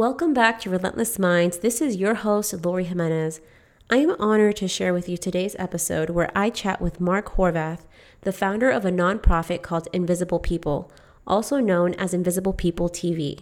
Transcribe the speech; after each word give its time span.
Welcome 0.00 0.32
back 0.32 0.58
to 0.60 0.70
Relentless 0.70 1.18
Minds. 1.18 1.58
This 1.58 1.82
is 1.82 1.96
your 1.96 2.14
host, 2.14 2.64
Lori 2.64 2.84
Jimenez. 2.84 3.42
I 3.90 3.98
am 3.98 4.16
honored 4.18 4.56
to 4.56 4.66
share 4.66 4.94
with 4.94 5.10
you 5.10 5.18
today's 5.18 5.54
episode 5.58 6.08
where 6.08 6.32
I 6.34 6.48
chat 6.48 6.80
with 6.80 7.02
Mark 7.02 7.34
Horvath, 7.34 7.80
the 8.22 8.32
founder 8.32 8.70
of 8.70 8.86
a 8.86 8.90
nonprofit 8.90 9.60
called 9.60 9.88
Invisible 9.92 10.38
People, 10.38 10.90
also 11.26 11.58
known 11.58 11.92
as 11.96 12.14
Invisible 12.14 12.54
People 12.54 12.88
TV. 12.88 13.40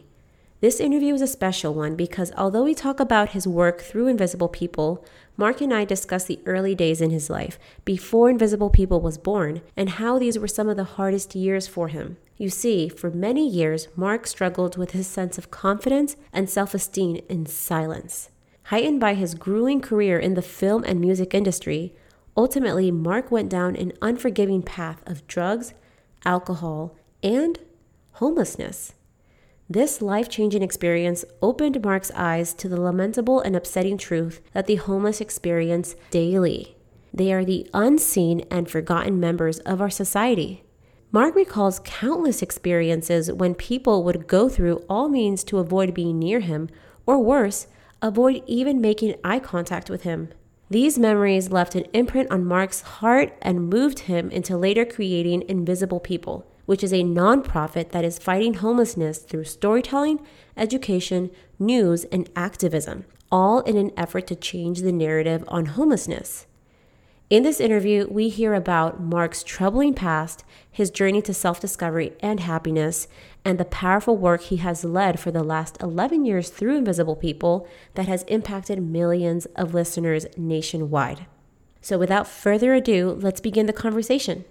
This 0.61 0.81
interview 0.81 1.15
is 1.15 1.23
a 1.23 1.29
special 1.29 1.73
one 1.73 1.95
because 1.95 2.33
although 2.37 2.65
we 2.65 2.75
talk 2.75 2.99
about 2.99 3.29
his 3.29 3.47
work 3.47 3.81
through 3.81 4.09
Invisible 4.09 4.49
People, 4.49 5.05
Mark 5.37 5.61
and 5.61 5.73
I 5.73 5.85
discuss 5.85 6.25
the 6.25 6.41
early 6.47 6.75
days 6.75 7.01
in 7.01 7.11
his 7.11 7.31
life, 7.31 7.61
before 7.85 8.29
Invisible 8.29 8.69
People 8.69 9.01
was 9.01 9.19
born, 9.19 9.61
and 9.77 9.89
how 9.89 10.19
these 10.19 10.37
were 10.37 10.49
some 10.49 10.69
of 10.69 10.77
the 10.77 10.83
hardest 10.83 11.37
years 11.37 11.69
for 11.69 11.87
him. 11.87 12.17
You 12.37 12.51
see, 12.51 12.89
for 12.89 13.09
many 13.09 13.49
years, 13.49 13.87
Mark 13.95 14.27
struggled 14.27 14.77
with 14.77 14.91
his 14.91 15.07
sense 15.07 15.39
of 15.39 15.53
confidence 15.53 16.17
and 16.33 16.51
self 16.51 16.75
esteem 16.75 17.21
in 17.29 17.47
silence. 17.47 18.31
Heightened 18.65 18.99
by 18.99 19.15
his 19.15 19.37
grueling 19.37 19.81
career 19.81 20.19
in 20.19 20.35
the 20.35 20.43
film 20.43 20.83
and 20.83 21.01
music 21.01 21.35
industry, 21.35 21.95
ultimately, 22.37 22.91
Mark 22.91 23.31
went 23.31 23.49
down 23.49 23.77
an 23.77 23.93
unforgiving 24.03 24.63
path 24.63 25.05
of 25.07 25.25
drugs, 25.29 25.75
alcohol, 26.25 26.97
and 27.23 27.61
homelessness. 28.15 28.95
This 29.71 30.01
life 30.01 30.31
changing 30.31 30.63
experience 30.63 31.27
opened 31.43 31.85
Mark's 31.85 32.11
eyes 32.15 32.55
to 32.55 32.71
the 32.71 32.81
lamentable 32.81 33.41
and 33.41 33.55
upsetting 33.55 33.99
truth 33.99 34.41
that 34.55 34.67
the 34.67 34.77
homeless 34.77 35.21
experience 35.21 35.95
daily. 36.11 36.75
They 37.13 37.35
are 37.35 37.45
the 37.45 37.69
unseen 37.75 38.47
and 38.51 38.71
forgotten 38.71 39.21
members 39.21 39.59
of 39.61 39.83
our 39.83 39.91
society. 39.91 40.65
Mark 41.13 41.35
recalls 41.35 41.83
countless 41.85 42.41
experiences 42.41 43.31
when 43.31 43.55
people 43.55 44.05
would 44.05 44.27
go 44.27 44.49
through 44.49 44.85
all 44.89 45.11
means 45.11 45.45
to 45.45 45.59
avoid 45.59 45.93
being 45.93 46.19
near 46.19 46.41
him, 46.41 46.71
or 47.05 47.19
worse, 47.19 47.67
avoid 48.01 48.43
even 48.47 48.81
making 48.81 49.17
eye 49.23 49.39
contact 49.39 49.91
with 49.91 50.03
him. 50.03 50.31
These 50.71 50.99
memories 50.99 51.51
left 51.51 51.75
an 51.75 51.85
imprint 51.93 52.31
on 52.31 52.47
Mark's 52.47 52.81
heart 52.81 53.37
and 53.43 53.69
moved 53.69 54.01
him 54.01 54.31
into 54.31 54.57
later 54.57 54.87
creating 54.87 55.45
Invisible 55.47 56.01
People, 56.01 56.47
which 56.69 56.85
is 56.85 56.93
a 56.93 57.03
nonprofit 57.03 57.93
that 57.93 58.05
is 58.05 58.19
fighting 58.19 58.53
homelessness 58.53 59.21
through 59.21 59.43
storytelling, 59.43 60.21
education, 60.55 61.31
news, 61.59 62.05
and 62.13 62.29
activism, 62.37 63.07
all 63.33 63.61
in 63.61 63.79
an 63.79 63.91
effort 63.97 64.27
to 64.27 64.37
change 64.37 64.83
the 64.83 64.93
narrative 64.93 65.43
on 65.49 65.65
homelessness. 65.65 66.47
In 67.31 67.43
this 67.43 67.59
interview, 67.59 68.07
we 68.11 68.29
hear 68.29 68.53
about 68.53 69.01
Mark's 69.01 69.43
troubling 69.43 69.95
past, 69.95 70.45
his 70.71 70.91
journey 70.91 71.23
to 71.23 71.33
self 71.33 71.59
discovery 71.59 72.13
and 72.21 72.41
happiness, 72.41 73.09
and 73.47 73.57
the 73.59 73.65
powerful 73.65 74.19
work 74.19 74.43
he 74.43 74.57
has 74.57 74.85
led 74.85 75.19
for 75.19 75.31
the 75.31 75.43
last 75.43 75.81
11 75.81 76.27
years 76.27 76.51
through 76.51 76.77
Invisible 76.77 77.17
People 77.17 77.67
that 77.95 78.09
has 78.09 78.25
impacted 78.25 78.83
millions 78.83 79.47
of 79.57 79.73
listeners 79.73 80.27
nationwide. 80.37 81.25
So, 81.81 81.97
without 81.97 82.29
further 82.29 82.75
ado, 82.75 83.19
let's 83.19 83.41
begin 83.41 83.65
the 83.65 83.73
conversation. 83.73 84.45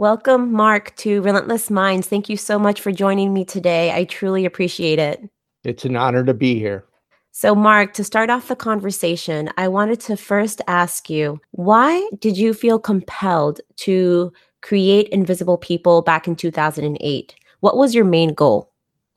Welcome, 0.00 0.52
Mark, 0.52 0.94
to 0.98 1.20
Relentless 1.22 1.70
Minds. 1.70 2.06
Thank 2.06 2.28
you 2.28 2.36
so 2.36 2.56
much 2.56 2.80
for 2.80 2.92
joining 2.92 3.34
me 3.34 3.44
today. 3.44 3.92
I 3.92 4.04
truly 4.04 4.44
appreciate 4.44 5.00
it. 5.00 5.28
It's 5.64 5.84
an 5.84 5.96
honor 5.96 6.22
to 6.22 6.32
be 6.32 6.56
here. 6.56 6.84
So, 7.32 7.52
Mark, 7.52 7.94
to 7.94 8.04
start 8.04 8.30
off 8.30 8.46
the 8.46 8.54
conversation, 8.54 9.50
I 9.56 9.66
wanted 9.66 9.98
to 10.02 10.16
first 10.16 10.60
ask 10.68 11.10
you 11.10 11.40
why 11.50 12.08
did 12.20 12.38
you 12.38 12.54
feel 12.54 12.78
compelled 12.78 13.60
to 13.78 14.32
create 14.62 15.08
Invisible 15.08 15.58
People 15.58 16.02
back 16.02 16.28
in 16.28 16.36
2008? 16.36 17.34
What 17.58 17.76
was 17.76 17.92
your 17.92 18.04
main 18.04 18.34
goal? 18.34 18.70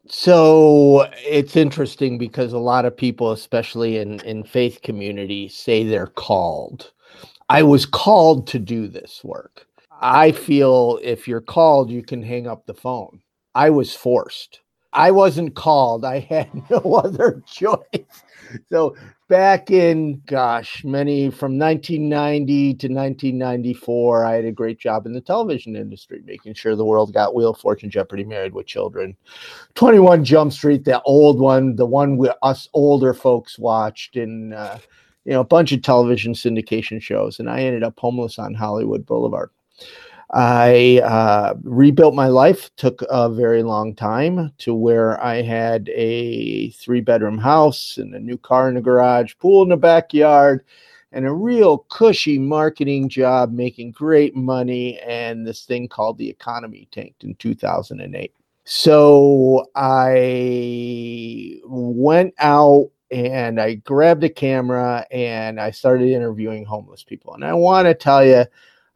So 0.08 1.08
it's 1.18 1.56
interesting 1.56 2.18
because 2.18 2.54
a 2.54 2.58
lot 2.58 2.86
of 2.86 2.98
people, 2.98 3.32
especially 3.32 4.00
in, 4.00 4.20
in 4.22 4.44
faith 4.44 4.82
community, 4.82 5.48
say 5.48 5.84
they're 5.84 6.08
called. 6.08 6.92
I 7.50 7.62
was 7.62 7.86
called 7.86 8.48
to 8.48 8.58
do 8.58 8.88
this 8.88 9.24
work. 9.24 9.68
I 10.02 10.32
feel 10.32 11.00
if 11.04 11.28
you're 11.28 11.42
called, 11.42 11.92
you 11.92 12.02
can 12.02 12.24
hang 12.24 12.48
up 12.48 12.66
the 12.66 12.74
phone. 12.74 13.22
I 13.54 13.70
was 13.70 13.94
forced. 13.94 14.62
I 14.94 15.12
wasn't 15.12 15.56
called. 15.56 16.04
I 16.04 16.20
had 16.20 16.50
no 16.70 16.96
other 16.96 17.42
choice. 17.46 18.24
So 18.70 18.96
back 19.30 19.72
in 19.72 20.22
gosh, 20.26 20.84
many 20.84 21.30
from 21.30 21.58
1990 21.58 22.74
to 22.74 22.88
1994, 22.88 24.26
I 24.26 24.34
had 24.34 24.46
a 24.46 24.52
great 24.52 24.80
job 24.80 25.06
in 25.06 25.14
the 25.14 25.22
television 25.22 25.76
industry, 25.76 26.22
making 26.26 26.56
sure 26.56 26.76
the 26.76 26.84
world 26.84 27.14
got 27.14 27.34
Wheel 27.34 27.52
of 27.52 27.60
Fortune, 27.60 27.90
Jeopardy, 27.90 28.26
Married 28.26 28.54
with 28.54 28.66
Children, 28.66 29.16
21 29.76 30.26
Jump 30.26 30.52
Street, 30.52 30.84
the 30.84 31.02
old 31.04 31.40
one, 31.40 31.76
the 31.76 31.86
one 31.86 32.18
we 32.18 32.30
us 32.42 32.68
older 32.74 33.14
folks 33.14 33.58
watched, 33.58 34.18
and 34.18 34.54
uh, 34.54 34.78
you 35.24 35.32
know 35.32 35.42
a 35.42 35.46
bunch 35.46 35.72
of 35.72 35.84
television 35.84 36.34
syndication 36.34 37.02
shows. 37.02 37.40
And 37.40 37.50
I 37.50 37.62
ended 37.62 37.84
up 37.84 37.98
homeless 37.98 38.40
on 38.40 38.54
Hollywood 38.54 39.06
Boulevard. 39.06 39.52
I 40.34 41.02
uh, 41.04 41.56
rebuilt 41.64 42.16
my 42.16 42.28
life. 42.28 42.70
Took 42.78 43.04
a 43.10 43.30
very 43.30 43.64
long 43.64 43.96
time 43.96 44.54
to 44.60 44.74
where 44.74 45.22
I 45.22 45.42
had 45.42 45.90
a 45.90 46.70
three 46.72 47.02
bedroom 47.02 47.38
house 47.38 47.98
and 47.98 48.16
a 48.16 48.20
new 48.20 48.38
car 48.38 48.70
in 48.70 48.76
the 48.76 48.82
garage, 48.82 49.34
pool 49.40 49.64
in 49.64 49.70
the 49.70 49.78
backyard, 49.78 50.64
and 51.12 51.26
a 51.26 51.34
real 51.34 51.80
cushy 51.90 52.40
marketing 52.40 53.10
job, 53.10 53.52
making 53.52 53.92
great 53.92 54.34
money. 54.34 54.98
And 55.00 55.46
this 55.46 55.66
thing 55.66 55.90
called 55.90 56.18
the 56.18 56.30
economy 56.30 56.88
tanked 56.92 57.26
in 57.26 57.36
2008. 57.36 58.34
So 58.64 59.66
I 59.76 61.60
went 61.66 62.34
out 62.40 62.90
and 63.10 63.60
I 63.60 63.76
grabbed 63.76 64.24
a 64.24 64.30
camera 64.30 65.06
and 65.12 65.60
I 65.60 65.72
started 65.72 66.10
interviewing 66.10 66.64
homeless 66.64 67.04
people. 67.04 67.34
And 67.34 67.44
I 67.44 67.54
want 67.54 67.88
to 67.88 67.94
tell 67.94 68.26
you 68.26 68.46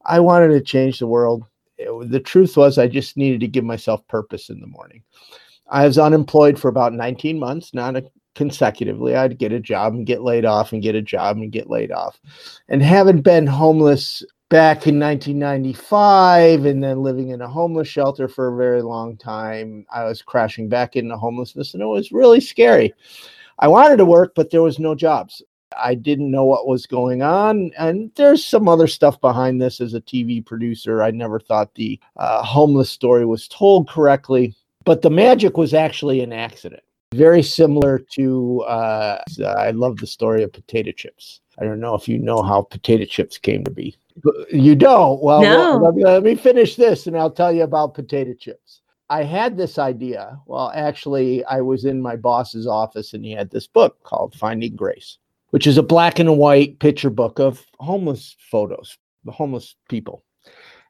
I 0.05 0.19
wanted 0.19 0.49
to 0.49 0.61
change 0.61 0.99
the 0.99 1.07
world. 1.07 1.45
It, 1.77 2.11
the 2.11 2.19
truth 2.19 2.57
was, 2.57 2.77
I 2.77 2.87
just 2.87 3.17
needed 3.17 3.39
to 3.41 3.47
give 3.47 3.63
myself 3.63 4.07
purpose 4.07 4.49
in 4.49 4.59
the 4.59 4.67
morning. 4.67 5.03
I 5.69 5.85
was 5.85 5.97
unemployed 5.97 6.59
for 6.59 6.67
about 6.67 6.93
19 6.93 7.39
months, 7.39 7.73
not 7.73 7.95
a, 7.95 8.03
consecutively. 8.35 9.15
I'd 9.15 9.39
get 9.39 9.51
a 9.51 9.59
job 9.59 9.93
and 9.93 10.05
get 10.05 10.21
laid 10.21 10.45
off 10.45 10.73
and 10.73 10.81
get 10.81 10.95
a 10.95 11.01
job 11.01 11.37
and 11.37 11.51
get 11.51 11.69
laid 11.69 11.91
off. 11.91 12.19
And 12.69 12.83
having 12.83 13.21
been 13.21 13.47
homeless 13.47 14.23
back 14.49 14.85
in 14.85 14.99
1995 14.99 16.65
and 16.65 16.83
then 16.83 17.01
living 17.01 17.29
in 17.29 17.41
a 17.41 17.47
homeless 17.47 17.87
shelter 17.87 18.27
for 18.27 18.49
a 18.49 18.57
very 18.57 18.83
long 18.83 19.17
time, 19.17 19.85
I 19.91 20.03
was 20.03 20.21
crashing 20.21 20.69
back 20.69 20.95
into 20.95 21.17
homelessness 21.17 21.73
and 21.73 21.81
it 21.81 21.87
was 21.87 22.11
really 22.11 22.39
scary. 22.39 22.93
I 23.57 23.67
wanted 23.67 23.97
to 23.97 24.05
work, 24.05 24.33
but 24.35 24.51
there 24.51 24.61
was 24.61 24.79
no 24.79 24.93
jobs. 24.93 25.41
I 25.77 25.95
didn't 25.95 26.31
know 26.31 26.45
what 26.45 26.67
was 26.67 26.85
going 26.85 27.21
on. 27.21 27.71
And 27.77 28.11
there's 28.15 28.45
some 28.45 28.67
other 28.67 28.87
stuff 28.87 29.19
behind 29.21 29.61
this 29.61 29.81
as 29.81 29.93
a 29.93 30.01
TV 30.01 30.45
producer. 30.45 31.03
I 31.03 31.11
never 31.11 31.39
thought 31.39 31.75
the 31.75 31.99
uh, 32.17 32.43
homeless 32.43 32.89
story 32.89 33.25
was 33.25 33.47
told 33.47 33.89
correctly, 33.89 34.55
but 34.83 35.01
the 35.01 35.09
magic 35.09 35.57
was 35.57 35.73
actually 35.73 36.21
an 36.21 36.33
accident. 36.33 36.83
Very 37.13 37.43
similar 37.43 37.99
to, 38.13 38.61
uh, 38.63 39.21
I 39.57 39.71
love 39.71 39.97
the 39.97 40.07
story 40.07 40.43
of 40.43 40.51
potato 40.51 40.91
chips. 40.91 41.41
I 41.59 41.63
don't 41.63 41.79
know 41.79 41.95
if 41.95 42.07
you 42.09 42.19
know 42.19 42.41
how 42.41 42.63
potato 42.63 43.05
chips 43.05 43.37
came 43.37 43.63
to 43.63 43.71
be. 43.71 43.95
You 44.51 44.75
don't? 44.75 45.21
Well, 45.21 45.41
no. 45.41 45.77
well 45.77 45.95
let, 45.95 46.13
let 46.13 46.23
me 46.23 46.35
finish 46.35 46.75
this 46.75 47.07
and 47.07 47.17
I'll 47.17 47.31
tell 47.31 47.53
you 47.53 47.63
about 47.63 47.93
potato 47.93 48.33
chips. 48.33 48.81
I 49.09 49.23
had 49.23 49.55
this 49.55 49.77
idea. 49.77 50.39
Well, 50.47 50.71
actually, 50.73 51.45
I 51.45 51.61
was 51.61 51.85
in 51.85 52.01
my 52.01 52.15
boss's 52.15 52.65
office 52.65 53.13
and 53.13 53.23
he 53.23 53.31
had 53.31 53.51
this 53.51 53.67
book 53.67 54.01
called 54.03 54.33
Finding 54.33 54.75
Grace 54.75 55.19
which 55.55 55.67
is 55.67 55.77
a 55.77 55.83
black 55.83 56.19
and 56.19 56.37
white 56.37 56.77
picture 56.79 57.09
book 57.09 57.39
of 57.39 57.65
homeless 57.79 58.35
photos, 58.51 58.97
the 59.23 59.31
homeless 59.31 59.77
people. 59.87 60.21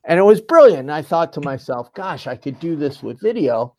And 0.05 0.17
it 0.17 0.23
was 0.23 0.41
brilliant. 0.41 0.89
I 0.89 1.03
thought 1.03 1.31
to 1.33 1.41
myself, 1.41 1.93
gosh, 1.93 2.25
I 2.25 2.35
could 2.35 2.59
do 2.59 2.75
this 2.75 3.03
with 3.03 3.21
video. 3.21 3.75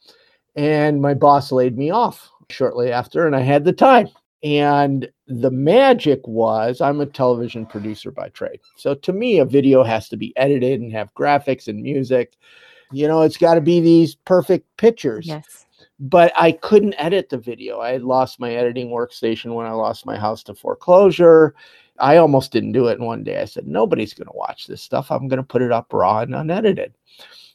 And 0.54 1.02
my 1.02 1.12
boss 1.12 1.50
laid 1.50 1.76
me 1.76 1.91
off 1.91 2.30
shortly 2.50 2.92
after, 2.92 3.26
and 3.26 3.34
I 3.34 3.41
had 3.41 3.64
the 3.64 3.72
time. 3.72 4.10
And 4.44 5.10
the 5.27 5.50
magic 5.50 6.21
was 6.24 6.80
I'm 6.80 7.00
a 7.00 7.06
television 7.06 7.66
producer 7.66 8.12
by 8.12 8.28
trade. 8.28 8.60
So 8.77 8.94
to 8.94 9.12
me, 9.12 9.41
a 9.41 9.44
video 9.44 9.82
has 9.82 10.09
to 10.10 10.16
be 10.16 10.32
edited 10.36 10.80
and 10.80 10.92
have 10.92 11.12
graphics 11.15 11.66
and 11.66 11.82
music. 11.82 12.36
You 12.92 13.09
know, 13.09 13.22
it's 13.22 13.39
got 13.39 13.54
to 13.54 13.60
be 13.60 13.80
these 13.80 14.15
perfect 14.15 14.68
pictures. 14.77 15.27
Yes 15.27 15.66
but 15.98 16.33
I 16.37 16.53
couldn't 16.53 16.95
edit 16.98 17.28
the 17.28 17.39
video. 17.39 17.81
I 17.81 17.93
had 17.93 18.03
lost 18.03 18.41
my 18.41 18.53
editing 18.53 18.89
workstation 18.89 19.54
when 19.54 19.66
I 19.66 19.72
lost 19.72 20.07
my 20.07 20.19
house 20.19 20.43
to 20.45 20.54
foreclosure. 20.54 21.54
I 21.98 22.19
almost 22.19 22.53
didn't 22.53 22.72
do 22.72 22.89
it 22.89 22.98
in 22.98 23.04
one 23.04 23.25
day. 23.25 23.41
I 23.41 23.47
said, 23.47 23.66
nobody's 23.66 24.15
going 24.15 24.27
to 24.27 24.37
watch 24.37 24.66
this 24.66 24.83
stuff. 24.83 25.10
I'm 25.10 25.28
going 25.28 25.39
to 25.39 25.43
put 25.43 25.63
it 25.63 25.72
up 25.72 25.93
raw 25.93 26.21
and 26.21 26.34
unedited. 26.34 26.95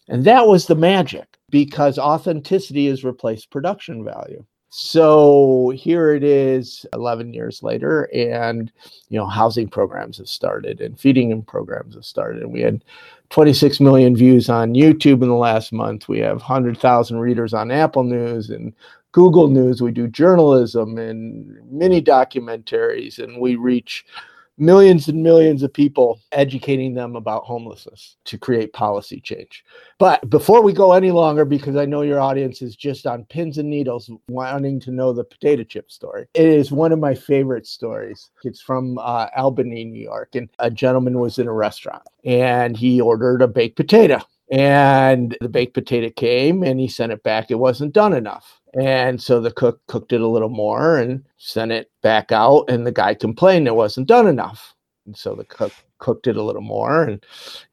And 0.08 0.26
that 0.26 0.48
was 0.48 0.66
the 0.66 0.76
magic 0.76 1.38
because 1.50 2.00
authenticity 2.00 2.88
has 2.88 3.04
replaced 3.04 3.52
production 3.52 4.04
value. 4.04 4.44
So 4.74 5.74
here 5.76 6.12
it 6.16 6.24
is 6.24 6.86
11 6.94 7.34
years 7.34 7.62
later 7.62 8.10
and 8.14 8.72
you 9.10 9.20
know 9.20 9.28
housing 9.28 9.68
programs 9.68 10.18
have 10.18 10.30
started 10.30 10.80
and 10.80 10.98
feeding 10.98 11.44
programs 11.44 11.96
have 11.96 12.06
started 12.06 12.42
and 12.42 12.54
we 12.54 12.62
had 12.62 12.82
26 13.32 13.80
million 13.80 14.16
views 14.16 14.50
on 14.50 14.74
YouTube 14.74 15.24
in 15.24 15.30
the 15.30 15.34
last 15.34 15.74
month. 15.74 16.08
We 16.08 16.20
have 16.20 16.38
100,000 16.38 17.18
readers 17.18 17.54
on 17.54 17.72
Apple 17.72 18.04
News 18.04 18.50
and 18.50 18.74
Google 19.12 19.50
News, 19.50 19.82
we 19.82 19.92
do 19.92 20.08
journalism 20.08 20.98
and 20.98 21.60
mini 21.70 22.02
documentaries, 22.02 23.20
and 23.20 23.42
we 23.42 23.56
reach 23.56 24.06
millions 24.58 25.08
and 25.08 25.24
millions 25.24 25.64
of 25.64 25.74
people 25.74 26.20
educating 26.32 26.94
them 26.94 27.16
about 27.16 27.44
homelessness 27.44 28.18
to 28.26 28.38
create 28.38 28.74
policy 28.74 29.20
change. 29.20 29.64
But 29.98 30.30
before 30.30 30.62
we 30.62 30.74
go 30.74 30.94
any 30.94 31.12
longer, 31.12 31.46
because 31.46 31.76
I 31.76 31.86
know 31.86 32.02
your 32.02 32.20
audience 32.20 32.62
is 32.62 32.76
just 32.76 33.08
on 33.08 33.26
pins 33.26 33.58
and 33.58 33.70
needles 33.70 34.12
wanting 34.28 34.80
to 34.82 34.92
know 34.92 35.14
the 35.14 35.24
potato 35.24 35.64
chip 35.64 35.92
story, 35.92 36.28
it 36.34 36.46
is 36.46 36.72
one 36.72 36.92
of 36.92 37.00
my 37.00 37.16
favorite 37.16 37.68
stories. 37.68 38.30
It's 38.44 38.62
from 38.62 38.98
uh, 39.00 39.28
Albany, 39.36 39.86
New 39.86 40.02
York, 40.02 40.36
and 40.36 40.50
a 40.60 40.70
gentleman 40.70 41.20
was 41.20 41.40
in 41.40 41.48
a 41.48 41.54
restaurant 41.54 42.04
and 42.24 42.78
he 42.78 43.02
ordered 43.02 43.42
a 43.42 43.48
baked 43.48 43.78
potato. 43.78 44.22
And 44.52 45.38
the 45.40 45.48
baked 45.48 45.74
potato 45.74 46.10
came 46.10 46.62
and 46.62 46.78
he 46.78 46.90
sent 46.90 47.14
it 47.14 47.24
back. 47.24 47.52
It 47.52 47.56
wasn't 47.56 47.94
done 47.94 48.12
enough. 48.12 48.60
And 48.74 49.22
so 49.22 49.42
the 49.42 49.52
cook 49.52 49.82
cooked 49.88 50.14
it 50.14 50.22
a 50.22 50.28
little 50.28 50.50
more 50.50 50.98
and 50.98 51.24
sent 51.38 51.72
it 51.72 51.92
back 52.02 52.32
out. 52.32 52.66
And 52.70 52.86
the 52.86 52.92
guy 52.92 53.14
complained 53.14 53.68
it 53.68 53.76
wasn't 53.76 54.08
done 54.08 54.28
enough. 54.28 54.76
And 55.06 55.18
so 55.18 55.36
the 55.36 55.44
cook 55.44 55.74
cooked 55.98 56.28
it 56.28 56.38
a 56.38 56.44
little 56.44 56.62
more. 56.62 57.04
And, 57.04 57.24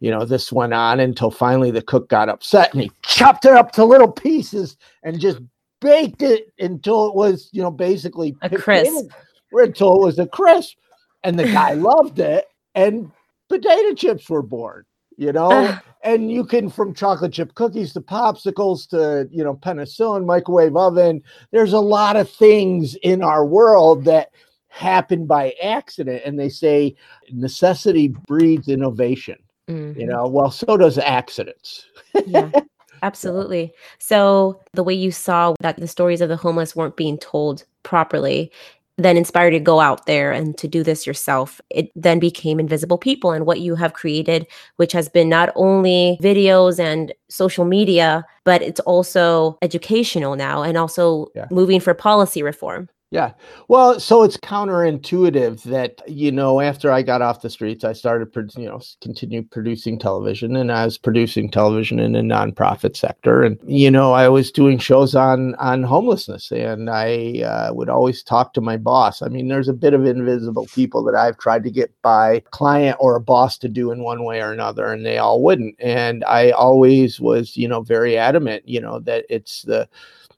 you 0.01 0.11
know, 0.11 0.25
this 0.25 0.53
went 0.53 0.75
on 0.75 1.01
until 1.01 1.31
finally 1.31 1.71
the 1.71 1.83
cook 1.83 2.09
got 2.09 2.29
upset 2.29 2.73
and 2.73 2.83
he 2.83 2.91
chopped 3.03 3.45
it 3.45 3.53
up 3.53 3.73
to 3.73 3.85
little 3.85 4.11
pieces 4.11 4.77
and 5.03 5.21
just 5.21 5.39
baked 5.81 6.23
it 6.23 6.53
until 6.59 7.07
it 7.07 7.15
was, 7.15 7.49
you 7.53 7.63
know, 7.63 7.71
basically 7.71 8.37
a 8.43 8.51
crisp. 8.51 9.11
Until 9.53 9.95
it 9.95 10.05
was 10.05 10.19
a 10.19 10.27
crisp. 10.27 10.77
And 11.23 11.39
the 11.39 11.45
guy 11.45 11.73
loved 11.75 12.19
it. 12.19 12.47
And 12.75 13.11
potato 13.49 13.95
chips 13.95 14.29
were 14.29 14.43
born 14.43 14.85
you 15.19 15.33
know 15.33 15.77
and 16.03 16.31
you 16.31 16.45
can 16.45 16.69
from 16.69 16.95
chocolate 16.95 17.33
chip 17.33 17.55
cookies 17.55 17.93
to 17.93 18.01
popsicles 18.01 18.89
to 18.89 19.29
you 19.31 19.43
know 19.43 19.55
penicillin 19.55 20.25
microwave 20.25 20.77
oven 20.77 21.23
there's 21.51 21.73
a 21.73 21.81
lot 21.81 22.17
of 22.17 22.31
things 22.31 22.95
in 23.03 23.23
our 23.23 23.45
world 23.45 24.05
that 24.05 24.31
happen 24.69 25.27
by 25.27 25.55
accident 25.63 26.23
and 26.25 26.39
they 26.39 26.49
say 26.49 26.95
necessity 27.33 28.09
breeds 28.09 28.69
innovation 28.69 29.37
mm-hmm. 29.69 29.99
you 29.99 30.07
know 30.07 30.27
well 30.27 30.51
so 30.51 30.77
does 30.77 30.99
accidents. 30.99 31.87
Yeah 32.27 32.51
absolutely. 33.03 33.73
So 33.99 34.61
the 34.73 34.83
way 34.83 34.95
you 34.95 35.11
saw 35.11 35.55
that 35.61 35.77
the 35.79 35.89
stories 35.89 36.21
of 36.21 36.29
the 36.29 36.37
homeless 36.37 36.75
weren't 36.75 36.97
being 36.97 37.19
told 37.19 37.65
properly 37.83 38.53
then 38.99 39.17
inspired 39.17 39.55
you 39.55 39.61
to 39.61 39.65
go 39.65 39.81
out 39.81 40.07
there 40.07 40.33
and 40.33 40.59
to 40.59 40.69
do 40.69 40.83
this 40.83 41.07
yourself. 41.07 41.61
It 41.71 41.91
then 41.95 42.19
became 42.19 42.59
Invisible 42.59 42.99
People 42.99 43.31
and 43.31 43.47
what 43.47 43.61
you 43.61 43.77
have 43.77 43.95
created, 43.95 44.47
which 44.77 44.93
has 44.93 45.09
been 45.09 45.29
not 45.29 45.51
only 45.55 46.19
videos 46.21 46.81
and 46.81 47.15
social 47.29 47.65
media, 47.65 48.27
but 48.45 48.61
it's 48.61 48.81
also 48.81 49.57
educational 49.63 50.35
now 50.35 50.63
and 50.63 50.77
also 50.77 51.29
yeah. 51.35 51.47
moving 51.51 51.81
for 51.81 51.95
policy 51.95 52.43
reform. 52.43 52.89
Yeah. 53.11 53.33
Well, 53.69 53.99
so 53.99 54.23
it's 54.23 54.37
counterintuitive 54.37 55.63
that, 55.63 56.03
you 56.07 56.31
know, 56.31 56.61
after 56.61 56.93
I 56.93 57.01
got 57.01 57.23
off 57.23 57.41
the 57.41 57.49
streets, 57.49 57.83
I 57.83 57.95
started, 57.95 58.29
you 58.59 58.67
know, 58.67 58.83
continue 59.01 59.43
producing 59.43 59.99
television 59.99 60.55
and 60.57 60.71
I 60.71 60.85
was 60.85 60.99
producing 60.99 61.51
television 61.51 62.01
in 62.01 62.15
a 62.15 62.21
nonprofit 62.21 62.99
sector. 62.99 63.45
And, 63.45 63.59
you 63.67 63.91
know, 63.91 64.13
I 64.13 64.29
was 64.29 64.53
doing 64.53 64.77
shows 64.77 65.15
on, 65.15 65.55
on 65.55 65.85
homelessness 65.85 66.51
and 66.51 66.91
I 66.91 67.41
uh, 67.41 67.73
would 67.73 67.89
always 67.89 68.23
talk 68.23 68.53
to 68.53 68.61
my 68.61 68.77
boss. 68.77 69.23
I 69.23 69.29
mean, 69.29 69.49
there's 69.49 69.69
a 69.69 69.73
bit 69.73 69.95
of 69.95 70.05
invisible 70.05 70.67
people 70.75 71.03
that 71.05 71.15
I've 71.15 71.39
tried 71.39 71.65
to 71.65 71.71
get 71.71 71.91
by 72.03 72.41
client 72.51 72.99
or 73.01 73.17
a 73.17 73.23
boss 73.23 73.57
to 73.59 73.71
do 73.71 73.91
in 73.91 74.03
one 74.03 74.23
way 74.23 74.43
or 74.43 74.53
another, 74.53 74.93
and 74.93 75.07
they 75.07 75.17
all 75.17 75.43
wouldn't. 75.43 75.77
And 75.79 76.25
I 76.25 76.51
always 76.51 77.19
was, 77.19 77.57
you 77.57 77.69
know, 77.69 77.81
very 77.81 78.19
adamant, 78.19 78.69
you 78.69 78.83
know, 78.83 78.99
that 79.01 79.25
it's 79.31 79.63
the, 79.63 79.89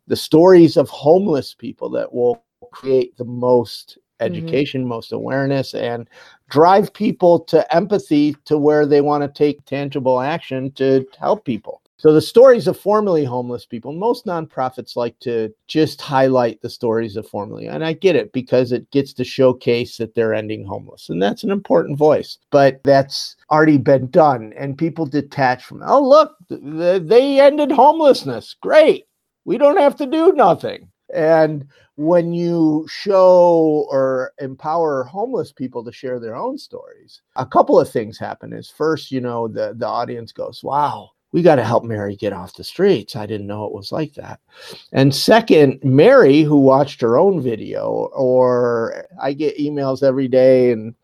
the 0.07 0.15
stories 0.15 0.77
of 0.77 0.89
homeless 0.89 1.53
people 1.53 1.91
that 1.91 2.13
will 2.13 2.41
create 2.71 3.17
the 3.17 3.25
most 3.25 3.99
mm-hmm. 4.21 4.27
education, 4.27 4.83
mm-hmm. 4.83 4.91
most 4.91 5.13
awareness, 5.13 5.75
and 5.75 6.09
drive 6.49 6.93
people 6.93 7.41
to 7.41 7.75
empathy 7.75 8.35
to 8.45 8.59
where 8.59 8.87
they 8.87 9.01
want 9.01 9.23
to 9.23 9.29
take 9.29 9.65
tangible 9.65 10.21
action 10.21 10.71
to 10.73 11.07
help 11.19 11.45
people. 11.45 11.81
So 12.01 12.15
the 12.15 12.23
stories 12.23 12.67
of 12.67 12.81
formerly 12.81 13.27
homeless 13.27 13.67
people, 13.67 13.93
most 13.93 14.25
nonprofits 14.25 14.97
like 14.97 15.19
to 15.19 15.53
just 15.67 16.01
highlight 16.01 16.63
the 16.63 16.71
stories 16.71 17.15
of 17.15 17.29
formerly. 17.29 17.67
And 17.67 17.85
I 17.85 17.93
get 17.93 18.17
it 18.17 18.33
because 18.33 18.73
it 18.73 18.91
gets 18.91 19.13
to 19.13 19.23
showcase 19.23 19.99
that 19.99 20.15
they're 20.15 20.33
ending 20.33 20.65
homeless. 20.65 21.11
And 21.11 21.23
that's 21.23 21.45
an 21.45 21.51
important 21.51 21.99
voice. 21.99 22.39
But 22.49 22.83
that's 22.85 23.37
already 23.51 23.77
been 23.77 24.09
done. 24.09 24.55
And 24.57 24.79
people 24.79 25.05
detach 25.05 25.63
from, 25.63 25.83
oh, 25.85 26.01
look, 26.01 26.37
they 26.49 27.39
ended 27.39 27.71
homelessness. 27.71 28.57
Great. 28.63 29.05
We 29.45 29.59
don't 29.59 29.77
have 29.77 29.97
to 29.97 30.07
do 30.07 30.33
nothing. 30.33 30.89
And 31.15 31.67
when 31.97 32.33
you 32.33 32.87
show 32.89 33.87
or 33.91 34.33
empower 34.39 35.05
homeless 35.05 35.53
people 35.53 35.85
to 35.85 35.93
share 35.93 36.19
their 36.19 36.37
own 36.37 36.57
stories, 36.57 37.23
a 37.37 37.45
couple 37.45 37.79
of 37.79 37.91
things 37.91 38.19
happen. 38.19 38.53
Is 38.53 38.71
first, 38.71 39.11
you 39.11 39.21
know, 39.21 39.49
the, 39.49 39.75
the 39.77 39.87
audience 39.87 40.33
goes, 40.33 40.63
wow, 40.65 41.11
we 41.33 41.43
got 41.43 41.57
to 41.57 41.65
help 41.65 41.85
Mary 41.85 42.17
get 42.17 42.33
off 42.33 42.55
the 42.55 42.65
streets. 42.65 43.17
I 43.17 43.27
didn't 43.27 43.47
know 43.47 43.65
it 43.65 43.73
was 43.73 43.93
like 43.93 44.15
that. 44.15 44.41
And 44.93 45.15
second, 45.15 45.79
Mary, 45.85 46.43
who 46.43 46.57
watched 46.59 47.01
her 47.03 47.19
own 47.19 47.41
video, 47.41 48.11
or 48.15 49.07
I 49.21 49.33
get 49.33 49.59
emails 49.59 50.03
every 50.03 50.29
day 50.29 50.73
and 50.73 50.95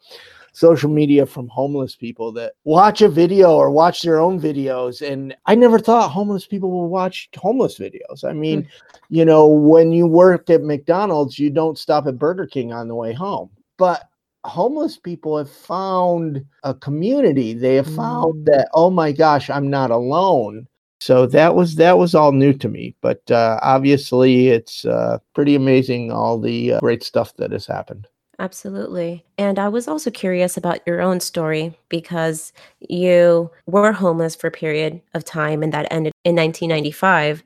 social 0.57 0.89
media 0.89 1.27
from 1.27 1.49
homeless 1.49 1.95
people 1.95 2.33
that 2.33 2.55
watch 2.65 3.03
a 3.03 3.11
video 3.11 3.55
or 3.55 3.71
watch 3.71 4.01
their 4.01 4.19
own 4.19 4.41
videos. 4.41 5.07
And 5.07 5.37
I 5.45 5.55
never 5.55 5.79
thought 5.79 6.11
homeless 6.11 6.47
people 6.47 6.71
would 6.71 6.87
watch 6.87 7.29
homeless 7.37 7.79
videos. 7.79 8.25
I 8.25 8.33
mean, 8.33 8.63
mm. 8.63 8.69
you 9.11 9.27
know, 9.27 9.47
when 9.47 9.93
you 9.93 10.07
work 10.07 10.49
at 10.49 10.63
McDonald's, 10.63 11.39
you 11.39 11.51
don't 11.51 11.77
stop 11.77 12.07
at 12.07 12.19
Burger 12.19 12.47
King 12.47 12.73
on 12.73 12.89
the 12.89 12.95
way 12.95 13.13
home. 13.13 13.51
But 13.77 14.09
homeless 14.47 14.97
people 14.97 15.37
have 15.37 15.51
found 15.51 16.43
a 16.63 16.73
community. 16.73 17.53
They 17.53 17.75
have 17.75 17.95
found 17.95 18.35
mm. 18.37 18.45
that, 18.47 18.71
oh 18.73 18.89
my 18.89 19.13
gosh, 19.13 19.51
I'm 19.51 19.69
not 19.69 19.91
alone. 19.91 20.67
So 21.01 21.27
that 21.27 21.55
was 21.55 21.75
that 21.75 21.99
was 21.99 22.15
all 22.15 22.33
new 22.33 22.55
to 22.55 22.69
me, 22.71 22.97
but 23.03 23.31
uh, 23.31 23.61
obviously 23.61 24.49
it's 24.49 24.87
uh, 24.87 25.19
pretty 25.35 25.55
amazing 25.55 26.11
all 26.11 26.41
the 26.41 26.73
uh, 26.73 26.81
great 26.81 27.03
stuff 27.03 27.37
that 27.37 27.53
has 27.53 27.67
happened. 27.67 28.09
Absolutely. 28.39 29.25
And 29.39 29.59
I 29.59 29.69
was 29.69 29.89
also 29.89 30.11
curious 30.11 30.57
about 30.57 30.81
your 30.87 31.01
own 31.01 31.21
story 31.21 31.79
because 31.89 32.53
you 32.81 33.51
were 33.65 33.93
homeless 33.93 34.37
for 34.37 34.49
a 34.49 34.51
period 34.53 35.01
of 35.15 35.25
time 35.25 35.63
and 35.63 35.73
that 35.73 35.91
ended 35.91 36.13
in 36.25 36.35
1995. 36.35 37.43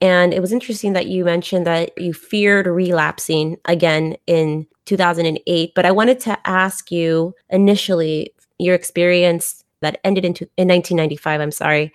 And 0.00 0.32
it 0.32 0.40
was 0.40 0.52
interesting 0.52 0.94
that 0.94 1.06
you 1.06 1.26
mentioned 1.26 1.66
that 1.66 1.96
you 1.98 2.14
feared 2.14 2.66
relapsing 2.66 3.58
again 3.66 4.16
in 4.26 4.66
2008. 4.86 5.74
But 5.74 5.84
I 5.84 5.90
wanted 5.90 6.20
to 6.20 6.38
ask 6.48 6.90
you 6.90 7.34
initially 7.50 8.32
your 8.58 8.74
experience 8.74 9.62
that 9.80 10.00
ended 10.04 10.24
in, 10.24 10.32
in 10.56 10.68
1995. 10.68 11.40
I'm 11.40 11.50
sorry. 11.50 11.92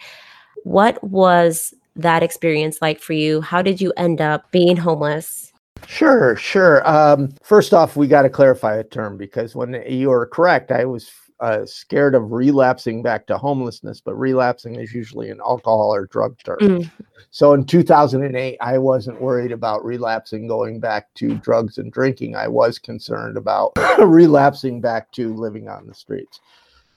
What 0.63 1.03
was 1.03 1.73
that 1.95 2.21
experience 2.21 2.79
like 2.79 2.99
for 2.99 3.13
you? 3.13 3.41
How 3.41 3.63
did 3.63 3.81
you 3.81 3.91
end 3.97 4.21
up 4.21 4.51
being 4.51 4.77
homeless? 4.77 5.51
Sure, 5.87 6.35
sure. 6.35 6.87
Um, 6.87 7.33
first 7.43 7.73
off, 7.73 7.95
we 7.95 8.07
got 8.07 8.23
to 8.23 8.29
clarify 8.29 8.77
a 8.77 8.83
term 8.83 9.17
because 9.17 9.55
when 9.55 9.83
you 9.87 10.11
are 10.11 10.25
correct, 10.25 10.71
I 10.71 10.85
was 10.85 11.11
uh, 11.39 11.65
scared 11.65 12.15
of 12.15 12.31
relapsing 12.31 13.03
back 13.03 13.27
to 13.27 13.37
homelessness, 13.37 14.01
but 14.01 14.15
relapsing 14.15 14.75
is 14.75 14.93
usually 14.93 15.29
an 15.29 15.39
alcohol 15.41 15.93
or 15.93 16.05
drug 16.07 16.37
term. 16.43 16.59
Mm. 16.59 16.91
So 17.29 17.53
in 17.53 17.65
2008, 17.65 18.57
I 18.61 18.77
wasn't 18.77 19.21
worried 19.21 19.51
about 19.51 19.83
relapsing 19.83 20.47
going 20.47 20.79
back 20.79 21.13
to 21.15 21.35
drugs 21.35 21.77
and 21.77 21.91
drinking. 21.91 22.35
I 22.35 22.47
was 22.47 22.79
concerned 22.79 23.37
about 23.37 23.73
relapsing 23.99 24.79
back 24.79 25.11
to 25.13 25.33
living 25.33 25.67
on 25.67 25.87
the 25.87 25.93
streets. 25.93 26.39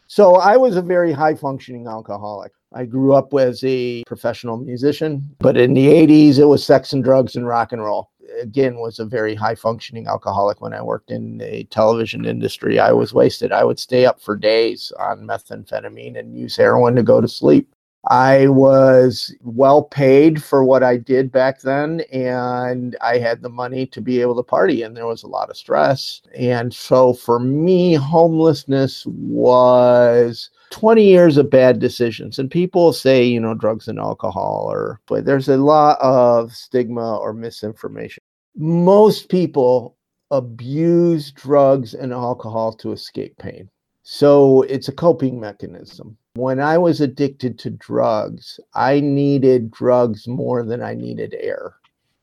So 0.07 0.37
I 0.37 0.57
was 0.57 0.77
a 0.77 0.83
very 0.83 1.13
high 1.13 1.35
functioning 1.35 1.87
alcoholic. 1.87 2.53
I 2.73 2.85
grew 2.85 3.15
up 3.15 3.35
as 3.35 3.63
a 3.65 4.05
professional 4.05 4.57
musician, 4.57 5.29
but 5.39 5.57
in 5.57 5.75
the 5.75 5.87
80s, 5.87 6.39
it 6.39 6.45
was 6.45 6.65
sex 6.65 6.93
and 6.93 7.03
drugs 7.03 7.35
and 7.37 7.47
rock 7.47 7.73
and 7.73 7.83
roll 7.83 8.11
again 8.41 8.79
was 8.79 8.99
a 8.99 9.05
very 9.05 9.35
high 9.35 9.55
functioning 9.55 10.07
alcoholic 10.07 10.61
when 10.61 10.75
I 10.75 10.83
worked 10.83 11.11
in 11.11 11.39
the 11.39 11.65
television 11.65 12.25
industry. 12.25 12.79
I 12.79 12.93
was 12.93 13.15
wasted. 13.15 13.53
I 13.53 13.65
would 13.65 13.79
stay 13.79 14.07
up 14.07 14.21
for 14.21 14.37
days 14.37 14.93
on 14.99 15.27
methamphetamine 15.27 16.19
and 16.19 16.37
use 16.37 16.57
heroin 16.57 16.95
to 16.97 17.03
go 17.03 17.21
to 17.21 17.29
sleep. 17.29 17.75
I 18.07 18.47
was 18.49 19.35
well 19.43 19.83
paid 19.83 20.43
for 20.43 20.65
what 20.65 20.83
I 20.83 20.97
did 20.97 21.33
back 21.33 21.61
then, 21.61 22.03
and 22.13 22.97
I 23.03 23.19
had 23.19 23.43
the 23.43 23.49
money 23.49 23.87
to 23.87 24.01
be 24.01 24.21
able 24.21 24.37
to 24.37 24.43
party, 24.43 24.83
and 24.83 24.97
there 24.97 25.07
was 25.07 25.23
a 25.23 25.29
lot 25.29 25.51
of 25.51 25.57
stress. 25.57 26.23
And 26.35 26.73
so 26.73 27.13
for 27.13 27.39
me, 27.41 27.95
homelessness 27.95 29.05
was 29.07 30.51
20 30.71 31.05
years 31.05 31.37
of 31.37 31.51
bad 31.51 31.81
decisions. 31.81 32.39
And 32.39 32.51
people 32.51 32.93
say, 32.93 33.25
you 33.25 33.41
know, 33.41 33.55
drugs 33.55 33.89
and 33.89 33.99
alcohol, 33.99 34.69
or, 34.71 35.01
but 35.07 35.25
there's 35.25 35.49
a 35.49 35.57
lot 35.57 35.99
of 36.01 36.55
stigma 36.55 37.17
or 37.17 37.33
misinformation. 37.33 38.23
Most 38.57 39.29
people 39.29 39.97
abuse 40.31 41.31
drugs 41.33 41.95
and 41.95 42.13
alcohol 42.13 42.73
to 42.75 42.93
escape 42.93 43.37
pain. 43.39 43.69
So 44.03 44.63
it's 44.63 44.89
a 44.89 44.93
coping 44.93 45.39
mechanism. 45.39 46.17
When 46.39 46.61
I 46.61 46.79
was 46.79 47.01
addicted 47.01 47.59
to 47.59 47.71
drugs, 47.71 48.61
I 48.75 49.01
needed 49.01 49.73
drugs 49.73 50.29
more 50.29 50.63
than 50.63 50.81
I 50.83 50.95
needed 50.95 51.35
air. 51.41 51.75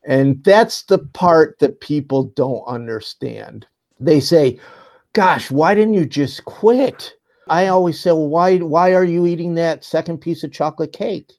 And 0.04 0.42
that's 0.42 0.84
the 0.84 0.98
part 0.98 1.58
that 1.58 1.80
people 1.80 2.24
don't 2.34 2.64
understand. 2.66 3.66
They 4.00 4.20
say, 4.20 4.58
gosh, 5.12 5.50
why 5.50 5.74
didn't 5.74 5.94
you 5.94 6.06
just 6.06 6.46
quit? 6.46 7.12
I 7.48 7.66
always 7.66 8.00
say, 8.00 8.10
well, 8.10 8.28
why 8.28 8.56
why 8.56 8.94
are 8.94 9.04
you 9.04 9.26
eating 9.26 9.54
that 9.54 9.84
second 9.84 10.18
piece 10.18 10.42
of 10.42 10.50
chocolate 10.50 10.92
cake? 10.92 11.34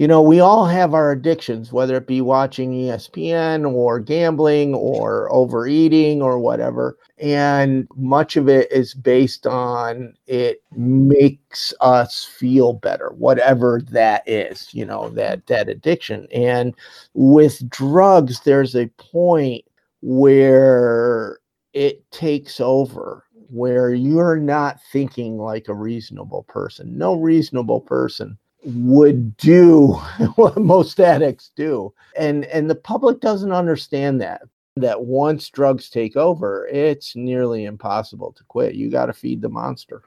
You 0.00 0.08
know, 0.08 0.22
we 0.22 0.40
all 0.40 0.64
have 0.64 0.94
our 0.94 1.10
addictions, 1.10 1.74
whether 1.74 1.98
it 1.98 2.06
be 2.06 2.22
watching 2.22 2.72
ESPN 2.72 3.70
or 3.70 4.00
gambling 4.00 4.74
or 4.74 5.30
overeating 5.30 6.22
or 6.22 6.38
whatever. 6.38 6.96
And 7.18 7.86
much 7.96 8.38
of 8.38 8.48
it 8.48 8.72
is 8.72 8.94
based 8.94 9.46
on 9.46 10.14
it 10.26 10.62
makes 10.74 11.74
us 11.82 12.24
feel 12.24 12.72
better, 12.72 13.10
whatever 13.10 13.82
that 13.90 14.26
is, 14.26 14.72
you 14.72 14.86
know, 14.86 15.10
that 15.10 15.46
that 15.48 15.68
addiction. 15.68 16.26
And 16.32 16.74
with 17.12 17.68
drugs, 17.68 18.40
there's 18.40 18.74
a 18.74 18.86
point 18.96 19.66
where 20.00 21.40
it 21.74 22.10
takes 22.10 22.58
over 22.58 23.26
where 23.50 23.92
you're 23.92 24.38
not 24.38 24.80
thinking 24.92 25.36
like 25.36 25.68
a 25.68 25.74
reasonable 25.74 26.44
person. 26.44 26.96
No 26.96 27.16
reasonable 27.16 27.82
person 27.82 28.38
would 28.64 29.36
do 29.36 29.88
what 30.36 30.58
most 30.58 31.00
addicts 31.00 31.50
do. 31.56 31.92
And 32.16 32.44
and 32.46 32.68
the 32.68 32.74
public 32.74 33.20
doesn't 33.20 33.52
understand 33.52 34.20
that 34.20 34.42
that 34.76 35.04
once 35.04 35.48
drugs 35.50 35.88
take 35.88 36.16
over, 36.16 36.66
it's 36.68 37.16
nearly 37.16 37.64
impossible 37.64 38.32
to 38.32 38.44
quit. 38.44 38.74
You 38.74 38.90
got 38.90 39.06
to 39.06 39.12
feed 39.12 39.42
the 39.42 39.48
monster. 39.48 40.02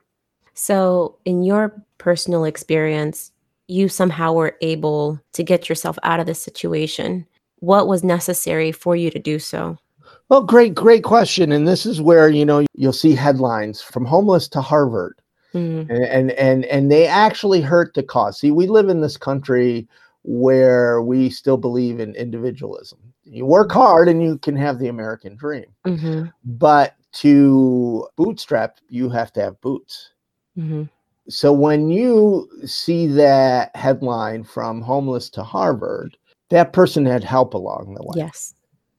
So, 0.54 1.16
in 1.24 1.42
your 1.42 1.82
personal 1.98 2.44
experience, 2.44 3.32
you 3.66 3.88
somehow 3.88 4.32
were 4.32 4.56
able 4.60 5.20
to 5.32 5.42
get 5.42 5.68
yourself 5.68 5.98
out 6.02 6.20
of 6.20 6.26
this 6.26 6.40
situation. 6.40 7.26
What 7.60 7.88
was 7.88 8.04
necessary 8.04 8.72
for 8.72 8.94
you 8.94 9.10
to 9.10 9.18
do 9.18 9.38
so? 9.38 9.78
Well, 10.28 10.42
great, 10.42 10.74
great 10.74 11.02
question. 11.02 11.50
And 11.52 11.66
this 11.66 11.86
is 11.86 12.00
where, 12.00 12.28
you 12.28 12.44
know, 12.44 12.64
you'll 12.74 12.92
see 12.92 13.14
headlines 13.14 13.82
from 13.82 14.04
homeless 14.04 14.48
to 14.48 14.60
Harvard. 14.60 15.18
Mm. 15.54 15.88
And, 15.88 16.04
and 16.04 16.30
and 16.32 16.64
and 16.64 16.90
they 16.90 17.06
actually 17.06 17.60
hurt 17.60 17.94
the 17.94 18.02
cause. 18.02 18.40
See, 18.40 18.50
we 18.50 18.66
live 18.66 18.88
in 18.88 19.00
this 19.00 19.16
country 19.16 19.88
where 20.22 21.00
we 21.02 21.30
still 21.30 21.56
believe 21.56 22.00
in 22.00 22.14
individualism. 22.16 22.98
You 23.24 23.46
work 23.46 23.70
hard 23.70 24.08
and 24.08 24.22
you 24.22 24.38
can 24.38 24.56
have 24.56 24.78
the 24.78 24.88
American 24.88 25.36
dream. 25.36 25.66
Mm-hmm. 25.86 26.26
But 26.44 26.96
to 27.14 28.08
bootstrap, 28.16 28.78
you 28.88 29.08
have 29.10 29.32
to 29.34 29.40
have 29.42 29.60
boots. 29.60 30.10
Mm-hmm. 30.58 30.84
So 31.28 31.52
when 31.52 31.88
you 31.88 32.48
see 32.66 33.06
that 33.06 33.74
headline 33.76 34.44
from 34.44 34.82
homeless 34.82 35.30
to 35.30 35.42
Harvard, 35.42 36.16
that 36.50 36.72
person 36.72 37.06
had 37.06 37.24
help 37.24 37.54
along 37.54 37.94
the 37.94 38.02
way. 38.02 38.14
Yes. 38.16 38.54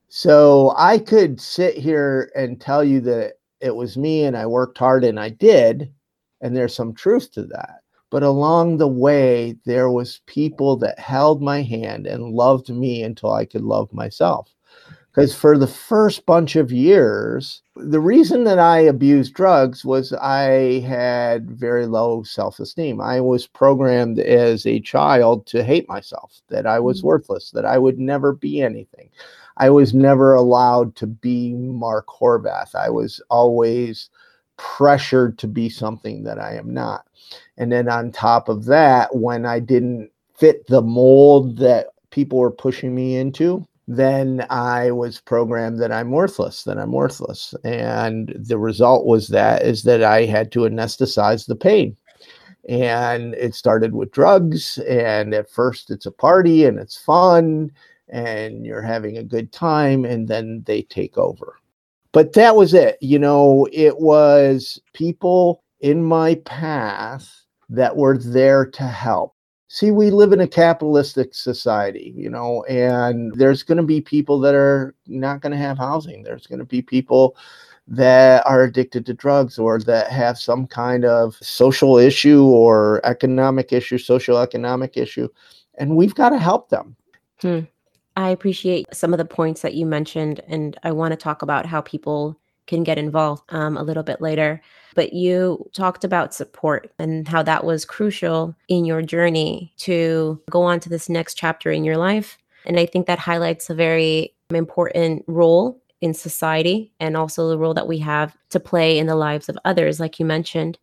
So 0.09 0.73
I 0.77 0.97
could 0.97 1.39
sit 1.39 1.77
here 1.77 2.31
and 2.35 2.59
tell 2.59 2.83
you 2.83 3.01
that 3.01 3.33
it 3.59 3.75
was 3.75 3.97
me 3.97 4.23
and 4.23 4.37
I 4.37 4.45
worked 4.45 4.77
hard 4.77 5.03
and 5.03 5.19
I 5.19 5.29
did, 5.29 5.91
and 6.45 6.55
there's 6.55 6.75
some 6.75 6.93
truth 6.93 7.31
to 7.31 7.43
that. 7.43 7.79
But 8.11 8.21
along 8.21 8.77
the 8.77 8.87
way, 8.87 9.57
there 9.65 9.89
was 9.89 10.21
people 10.27 10.77
that 10.77 10.99
held 10.99 11.41
my 11.41 11.63
hand 11.63 12.05
and 12.05 12.35
loved 12.35 12.69
me 12.69 13.01
until 13.01 13.31
I 13.31 13.45
could 13.45 13.63
love 13.63 13.91
myself. 13.91 14.53
Because 15.07 15.33
for 15.33 15.57
the 15.57 15.65
first 15.65 16.27
bunch 16.27 16.55
of 16.55 16.71
years, 16.71 17.63
the 17.75 17.99
reason 17.99 18.43
that 18.43 18.59
I 18.59 18.79
abused 18.79 19.33
drugs 19.33 19.83
was 19.83 20.13
I 20.13 20.81
had 20.81 21.49
very 21.49 21.87
low 21.87 22.21
self 22.21 22.59
esteem. 22.59 23.01
I 23.01 23.21
was 23.21 23.47
programmed 23.47 24.19
as 24.19 24.67
a 24.67 24.81
child 24.81 25.47
to 25.47 25.63
hate 25.63 25.89
myself, 25.89 26.41
that 26.49 26.67
I 26.67 26.79
was 26.79 27.01
mm. 27.01 27.05
worthless, 27.05 27.49
that 27.51 27.65
I 27.65 27.79
would 27.79 27.97
never 27.97 28.33
be 28.33 28.61
anything. 28.61 29.09
I 29.57 29.71
was 29.71 29.95
never 29.95 30.35
allowed 30.35 30.95
to 30.97 31.07
be 31.07 31.53
Mark 31.55 32.05
Horvath. 32.07 32.75
I 32.75 32.89
was 32.91 33.19
always 33.31 34.11
pressured 34.57 35.37
to 35.39 35.47
be 35.47 35.69
something 35.69 36.23
that 36.23 36.39
I 36.39 36.55
am 36.55 36.73
not. 36.73 37.05
And 37.57 37.71
then 37.71 37.89
on 37.89 38.11
top 38.11 38.49
of 38.49 38.65
that, 38.65 39.15
when 39.15 39.45
I 39.45 39.59
didn't 39.59 40.11
fit 40.35 40.67
the 40.67 40.81
mold 40.81 41.57
that 41.57 41.87
people 42.09 42.39
were 42.39 42.51
pushing 42.51 42.93
me 42.93 43.17
into, 43.17 43.65
then 43.87 44.45
I 44.49 44.91
was 44.91 45.21
programmed 45.21 45.79
that 45.79 45.91
I'm 45.91 46.11
worthless, 46.11 46.63
that 46.63 46.77
I'm 46.77 46.91
worthless. 46.91 47.53
And 47.63 48.33
the 48.35 48.57
result 48.57 49.05
was 49.05 49.27
that 49.29 49.63
is 49.63 49.83
that 49.83 50.03
I 50.03 50.25
had 50.25 50.51
to 50.53 50.61
anesthetize 50.61 51.45
the 51.45 51.55
pain. 51.55 51.95
And 52.67 53.35
it 53.35 53.53
started 53.53 53.93
with 53.93 54.11
drugs. 54.11 54.79
And 54.79 55.33
at 55.33 55.49
first 55.49 55.91
it's 55.91 56.07
a 56.07 56.11
party 56.11 56.65
and 56.65 56.79
it's 56.79 56.97
fun 56.97 57.71
and 58.09 58.65
you're 58.65 58.81
having 58.81 59.17
a 59.17 59.23
good 59.23 59.51
time 59.51 60.03
and 60.05 60.27
then 60.27 60.63
they 60.65 60.81
take 60.83 61.17
over. 61.17 61.57
But 62.15 62.31
that 62.31 62.55
was 62.55 62.73
it. 62.73 62.97
You 63.01 63.19
know, 63.19 63.67
it 63.73 63.99
was 63.99 64.79
people 64.93 65.61
in 65.81 66.01
my 66.01 66.35
path 66.45 67.29
that 67.67 67.97
were 67.97 68.17
there 68.17 68.65
to 68.67 68.83
help. 68.83 69.35
See, 69.67 69.91
we 69.91 70.11
live 70.11 70.31
in 70.31 70.39
a 70.39 70.47
capitalistic 70.47 71.33
society, 71.33 72.13
you 72.15 72.29
know, 72.29 72.63
and 72.69 73.33
there's 73.35 73.63
going 73.63 73.79
to 73.79 73.83
be 73.83 73.99
people 73.99 74.39
that 74.39 74.55
are 74.55 74.95
not 75.07 75.41
going 75.41 75.51
to 75.51 75.57
have 75.57 75.77
housing. 75.77 76.23
There's 76.23 76.47
going 76.47 76.59
to 76.59 76.65
be 76.65 76.81
people 76.81 77.35
that 77.85 78.47
are 78.47 78.63
addicted 78.63 79.05
to 79.07 79.13
drugs 79.13 79.59
or 79.59 79.77
that 79.79 80.09
have 80.09 80.39
some 80.39 80.67
kind 80.67 81.03
of 81.03 81.35
social 81.41 81.97
issue 81.97 82.45
or 82.45 83.01
economic 83.03 83.73
issue, 83.73 83.97
social 83.97 84.37
economic 84.37 84.95
issue, 84.95 85.27
and 85.79 85.97
we've 85.97 86.15
got 86.15 86.29
to 86.29 86.39
help 86.39 86.69
them. 86.69 86.95
Hmm. 87.41 87.59
I 88.15 88.29
appreciate 88.29 88.87
some 88.93 89.13
of 89.13 89.17
the 89.17 89.25
points 89.25 89.61
that 89.61 89.73
you 89.73 89.85
mentioned, 89.85 90.41
and 90.47 90.77
I 90.83 90.91
want 90.91 91.11
to 91.11 91.17
talk 91.17 91.41
about 91.41 91.65
how 91.65 91.81
people 91.81 92.39
can 92.67 92.83
get 92.83 92.97
involved 92.97 93.43
um, 93.49 93.77
a 93.77 93.83
little 93.83 94.03
bit 94.03 94.21
later. 94.21 94.61
But 94.95 95.13
you 95.13 95.69
talked 95.73 96.03
about 96.03 96.33
support 96.33 96.91
and 96.97 97.27
how 97.27 97.43
that 97.43 97.65
was 97.65 97.85
crucial 97.85 98.55
in 98.69 98.85
your 98.85 99.01
journey 99.01 99.73
to 99.79 100.41
go 100.49 100.63
on 100.63 100.79
to 100.79 100.89
this 100.89 101.09
next 101.09 101.35
chapter 101.35 101.69
in 101.71 101.83
your 101.83 101.97
life. 101.97 102.37
And 102.65 102.79
I 102.79 102.85
think 102.85 103.05
that 103.05 103.19
highlights 103.19 103.69
a 103.69 103.75
very 103.75 104.33
important 104.49 105.23
role 105.27 105.79
in 106.01 106.13
society 106.13 106.91
and 106.99 107.17
also 107.17 107.49
the 107.49 107.57
role 107.57 107.73
that 107.73 107.87
we 107.87 107.97
have 107.99 108.35
to 108.49 108.59
play 108.59 108.97
in 108.97 109.07
the 109.07 109.15
lives 109.15 109.49
of 109.49 109.57
others, 109.65 109.99
like 109.99 110.19
you 110.19 110.25
mentioned. 110.25 110.77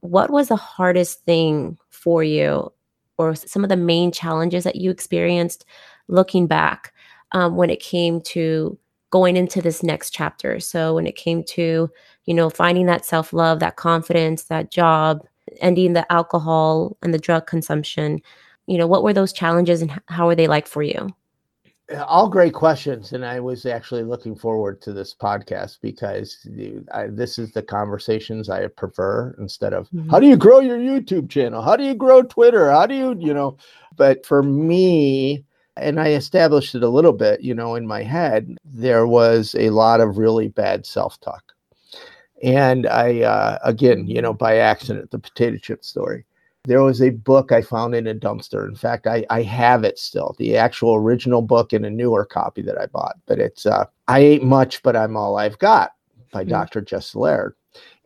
What 0.00 0.30
was 0.30 0.48
the 0.48 0.56
hardest 0.56 1.24
thing 1.24 1.78
for 1.90 2.24
you, 2.24 2.72
or 3.18 3.34
some 3.34 3.62
of 3.62 3.68
the 3.68 3.76
main 3.76 4.10
challenges 4.10 4.64
that 4.64 4.76
you 4.76 4.90
experienced 4.90 5.64
looking 6.08 6.46
back 6.46 6.92
um, 7.32 7.56
when 7.56 7.70
it 7.70 7.80
came 7.80 8.20
to 8.20 8.78
going 9.10 9.36
into 9.36 9.60
this 9.60 9.82
next 9.82 10.10
chapter. 10.10 10.58
So 10.58 10.94
when 10.94 11.06
it 11.06 11.16
came 11.16 11.44
to, 11.44 11.90
you 12.24 12.34
know, 12.34 12.50
finding 12.50 12.86
that 12.86 13.04
self 13.04 13.32
love, 13.32 13.60
that 13.60 13.76
confidence, 13.76 14.44
that 14.44 14.70
job, 14.70 15.26
ending 15.60 15.92
the 15.92 16.10
alcohol 16.10 16.96
and 17.02 17.12
the 17.12 17.18
drug 17.18 17.46
consumption, 17.46 18.20
you 18.66 18.78
know, 18.78 18.86
what 18.86 19.02
were 19.02 19.12
those 19.12 19.32
challenges 19.32 19.82
and 19.82 20.00
how 20.06 20.26
were 20.26 20.34
they 20.34 20.46
like 20.46 20.66
for 20.66 20.82
you? 20.82 21.14
all 22.06 22.28
great 22.28 22.54
questions 22.54 23.12
and 23.12 23.24
i 23.24 23.38
was 23.38 23.66
actually 23.66 24.02
looking 24.02 24.34
forward 24.34 24.80
to 24.80 24.92
this 24.92 25.14
podcast 25.14 25.78
because 25.82 26.46
I, 26.92 27.08
this 27.08 27.38
is 27.38 27.52
the 27.52 27.62
conversations 27.62 28.48
i 28.48 28.66
prefer 28.68 29.34
instead 29.38 29.72
of 29.72 29.88
mm-hmm. 29.90 30.08
how 30.08 30.20
do 30.20 30.26
you 30.26 30.36
grow 30.36 30.60
your 30.60 30.78
youtube 30.78 31.28
channel 31.28 31.60
how 31.60 31.76
do 31.76 31.84
you 31.84 31.94
grow 31.94 32.22
twitter 32.22 32.70
how 32.70 32.86
do 32.86 32.94
you 32.94 33.16
you 33.18 33.34
know 33.34 33.56
but 33.96 34.24
for 34.24 34.42
me 34.42 35.44
and 35.76 36.00
I 36.00 36.10
established 36.10 36.74
it 36.74 36.82
a 36.82 36.88
little 36.88 37.12
bit, 37.12 37.40
you 37.40 37.54
know, 37.54 37.74
in 37.74 37.86
my 37.86 38.02
head, 38.02 38.56
there 38.64 39.06
was 39.06 39.54
a 39.58 39.70
lot 39.70 40.00
of 40.00 40.18
really 40.18 40.48
bad 40.48 40.84
self 40.84 41.18
talk. 41.20 41.42
And 42.42 42.86
I, 42.86 43.22
uh, 43.22 43.58
again, 43.62 44.06
you 44.06 44.20
know, 44.20 44.34
by 44.34 44.56
accident, 44.56 45.10
the 45.10 45.18
potato 45.18 45.58
chip 45.58 45.84
story. 45.84 46.24
There 46.64 46.82
was 46.82 47.02
a 47.02 47.10
book 47.10 47.50
I 47.50 47.62
found 47.62 47.94
in 47.94 48.06
a 48.06 48.14
dumpster. 48.14 48.68
In 48.68 48.76
fact, 48.76 49.06
I, 49.06 49.24
I 49.30 49.42
have 49.42 49.82
it 49.82 49.98
still, 49.98 50.36
the 50.38 50.56
actual 50.56 50.94
original 50.94 51.42
book 51.42 51.72
in 51.72 51.84
a 51.84 51.90
newer 51.90 52.24
copy 52.24 52.62
that 52.62 52.80
I 52.80 52.86
bought. 52.86 53.16
But 53.26 53.40
it's 53.40 53.66
uh, 53.66 53.86
I 54.06 54.20
Ain't 54.20 54.44
Much, 54.44 54.82
But 54.82 54.96
I'm 54.96 55.16
All 55.16 55.38
I've 55.38 55.58
Got 55.58 55.92
by 56.32 56.42
mm-hmm. 56.42 56.50
Dr. 56.50 56.80
Jess 56.80 57.14
Lair 57.14 57.56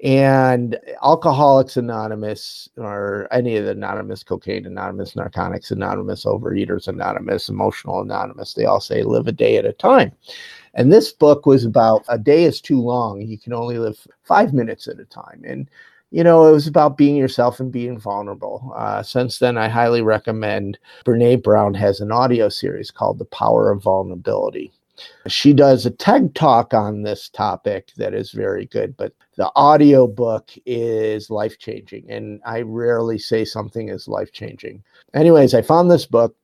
and 0.03 0.79
Alcoholics 1.03 1.77
Anonymous 1.77 2.69
or 2.77 3.29
any 3.31 3.57
of 3.57 3.65
the 3.65 3.71
Anonymous, 3.71 4.23
Cocaine 4.23 4.67
Anonymous, 4.67 5.17
Narcotics 5.17 5.71
Anonymous, 5.71 6.27
Overeaters 6.27 6.87
Anonymous, 6.87 7.49
Emotional 7.49 8.03
Anonymous, 8.03 8.53
they 8.53 8.67
all 8.67 8.81
say 8.81 9.03
live 9.03 9.27
a 9.27 9.33
day 9.33 9.57
at 9.57 9.65
a 9.65 9.73
time. 9.73 10.13
And 10.75 10.93
this 10.93 11.13
book 11.13 11.47
was 11.47 11.65
about 11.65 12.05
a 12.09 12.19
day 12.19 12.45
is 12.45 12.61
too 12.61 12.81
long. 12.81 13.23
You 13.23 13.39
can 13.39 13.55
only 13.55 13.79
live 13.79 14.07
five 14.25 14.53
minutes 14.53 14.87
at 14.87 15.01
a 15.01 15.07
time. 15.07 15.43
And, 15.47 15.71
you 16.11 16.23
know, 16.23 16.47
it 16.47 16.53
was 16.53 16.67
about 16.67 16.99
being 16.99 17.17
yourself 17.17 17.59
and 17.59 17.73
being 17.73 17.99
vulnerable. 17.99 18.75
Uh, 18.77 19.03
since 19.03 19.39
then, 19.39 19.57
I 19.57 19.69
highly 19.69 20.03
recommend 20.03 20.79
Brene 21.07 21.43
Brown 21.43 21.73
has 21.73 22.01
an 22.01 22.13
audio 22.13 22.51
series 22.51 22.91
called 22.91 23.19
The 23.19 23.25
Power 23.25 23.71
of 23.71 23.83
Vulnerability. 23.83 24.71
She 25.27 25.53
does 25.53 25.87
a 25.87 25.91
TED 25.91 26.35
talk 26.35 26.75
on 26.75 27.03
this 27.03 27.29
topic 27.29 27.91
that 27.97 28.15
is 28.15 28.31
very 28.31 28.67
good, 28.67 28.97
but 28.97 29.13
the 29.37 29.51
audio 29.57 30.07
book 30.07 30.51
is 30.65 31.31
life 31.31 31.59
changing. 31.59 32.11
And 32.11 32.41
I 32.47 32.63
rarely 32.63 33.19
say 33.19 33.45
something 33.45 33.89
is 33.89 34.09
life 34.09 34.33
changing. 34.33 34.83
Anyways, 35.15 35.55
I 35.55 35.63
found 35.63 35.91
this 35.91 36.07
book, 36.07 36.35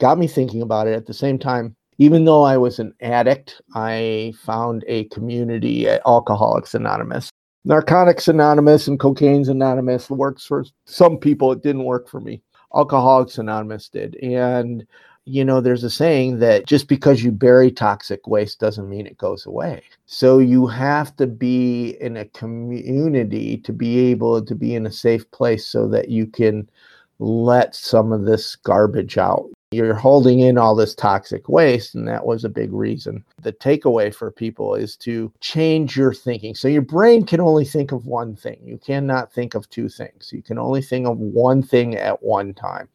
got 0.00 0.18
me 0.18 0.26
thinking 0.26 0.62
about 0.62 0.86
it. 0.86 0.94
At 0.94 1.06
the 1.06 1.14
same 1.14 1.38
time, 1.38 1.76
Even 1.98 2.24
though 2.24 2.42
I 2.42 2.56
was 2.56 2.78
an 2.78 2.92
addict, 3.00 3.60
I 3.74 4.32
found 4.44 4.84
a 4.88 5.04
community 5.04 5.88
at 5.88 6.02
Alcoholics 6.06 6.74
Anonymous. 6.74 7.30
Narcotics 7.64 8.28
Anonymous 8.28 8.88
and 8.88 8.98
Cocaine's 8.98 9.48
Anonymous 9.48 10.10
works 10.10 10.44
for 10.44 10.64
some 10.86 11.16
people. 11.18 11.52
It 11.52 11.62
didn't 11.62 11.84
work 11.84 12.08
for 12.08 12.20
me. 12.20 12.42
Alcoholics 12.74 13.38
Anonymous 13.38 13.88
did. 13.88 14.16
And, 14.16 14.86
you 15.26 15.44
know, 15.44 15.60
there's 15.60 15.84
a 15.84 15.90
saying 15.90 16.38
that 16.40 16.66
just 16.66 16.86
because 16.86 17.22
you 17.22 17.32
bury 17.32 17.70
toxic 17.70 18.26
waste 18.26 18.60
doesn't 18.60 18.88
mean 18.88 19.06
it 19.06 19.16
goes 19.16 19.46
away. 19.46 19.82
So 20.06 20.38
you 20.38 20.66
have 20.66 21.16
to 21.16 21.26
be 21.26 21.96
in 22.00 22.16
a 22.18 22.26
community 22.26 23.56
to 23.58 23.72
be 23.72 24.10
able 24.10 24.44
to 24.44 24.54
be 24.54 24.74
in 24.74 24.86
a 24.86 24.92
safe 24.92 25.30
place 25.30 25.66
so 25.66 25.88
that 25.88 26.10
you 26.10 26.26
can 26.26 26.68
let 27.18 27.74
some 27.74 28.12
of 28.12 28.24
this 28.24 28.56
garbage 28.56 29.18
out. 29.18 29.50
You're 29.72 29.94
holding 29.94 30.38
in 30.40 30.56
all 30.56 30.76
this 30.76 30.94
toxic 30.94 31.48
waste 31.48 31.96
and 31.96 32.06
that 32.06 32.24
was 32.24 32.44
a 32.44 32.48
big 32.48 32.72
reason. 32.72 33.24
The 33.42 33.52
takeaway 33.52 34.14
for 34.14 34.30
people 34.30 34.76
is 34.76 34.96
to 34.98 35.32
change 35.40 35.96
your 35.96 36.14
thinking. 36.14 36.54
So 36.54 36.68
your 36.68 36.82
brain 36.82 37.26
can 37.26 37.40
only 37.40 37.64
think 37.64 37.90
of 37.90 38.06
one 38.06 38.36
thing. 38.36 38.60
You 38.64 38.78
cannot 38.78 39.32
think 39.32 39.54
of 39.54 39.68
two 39.70 39.88
things. 39.88 40.30
You 40.32 40.42
can 40.42 40.58
only 40.58 40.80
think 40.80 41.08
of 41.08 41.18
one 41.18 41.60
thing 41.60 41.96
at 41.96 42.22
one 42.22 42.54
time. 42.54 42.88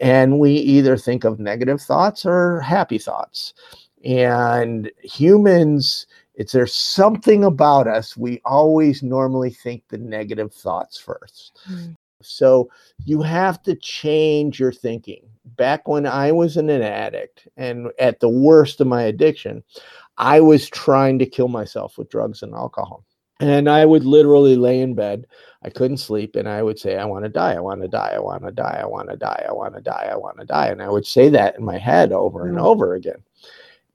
And 0.00 0.38
we 0.38 0.52
either 0.52 0.98
think 0.98 1.24
of 1.24 1.40
negative 1.40 1.80
thoughts 1.80 2.26
or 2.26 2.60
happy 2.60 2.98
thoughts. 2.98 3.54
And 4.04 4.90
humans 5.02 6.06
it's 6.38 6.52
there's 6.52 6.74
something 6.74 7.44
about 7.44 7.88
us. 7.88 8.16
We 8.16 8.40
always 8.44 9.02
normally 9.02 9.50
think 9.50 9.82
the 9.88 9.98
negative 9.98 10.54
thoughts 10.54 10.96
first. 10.96 11.58
Mm. 11.68 11.96
So 12.22 12.70
you 13.04 13.22
have 13.22 13.62
to 13.62 13.74
change 13.74 14.58
your 14.58 14.72
thinking 14.72 15.28
back 15.56 15.88
when 15.88 16.06
I 16.06 16.32
was 16.32 16.56
an 16.56 16.70
addict 16.70 17.48
and 17.56 17.88
at 17.98 18.20
the 18.20 18.28
worst 18.28 18.80
of 18.80 18.86
my 18.86 19.02
addiction, 19.02 19.62
I 20.16 20.40
was 20.40 20.68
trying 20.68 21.18
to 21.20 21.26
kill 21.26 21.48
myself 21.48 21.96
with 21.96 22.10
drugs 22.10 22.42
and 22.42 22.54
alcohol. 22.54 23.04
And 23.40 23.68
I 23.68 23.86
would 23.86 24.04
literally 24.04 24.56
lay 24.56 24.80
in 24.80 24.94
bed. 24.94 25.26
I 25.62 25.70
couldn't 25.70 25.98
sleep. 25.98 26.34
And 26.34 26.48
I 26.48 26.60
would 26.60 26.78
say, 26.78 26.96
I 26.96 27.04
want 27.04 27.24
to 27.24 27.28
die. 27.28 27.54
I 27.54 27.60
want 27.60 27.82
to 27.82 27.88
die. 27.88 28.14
I 28.16 28.18
want 28.18 28.42
to 28.42 28.50
die. 28.50 28.80
I 28.82 28.86
want 28.86 29.10
to 29.10 29.16
die. 29.16 29.46
I 29.48 29.52
want 29.52 29.74
to 29.76 29.80
die. 29.80 30.08
I 30.10 30.16
want 30.16 30.40
to 30.40 30.44
die. 30.44 30.68
And 30.68 30.82
I 30.82 30.88
would 30.88 31.06
say 31.06 31.28
that 31.28 31.56
in 31.56 31.64
my 31.64 31.78
head 31.78 32.10
over 32.10 32.48
and 32.48 32.58
mm. 32.58 32.62
over 32.62 32.94
again. 32.94 33.22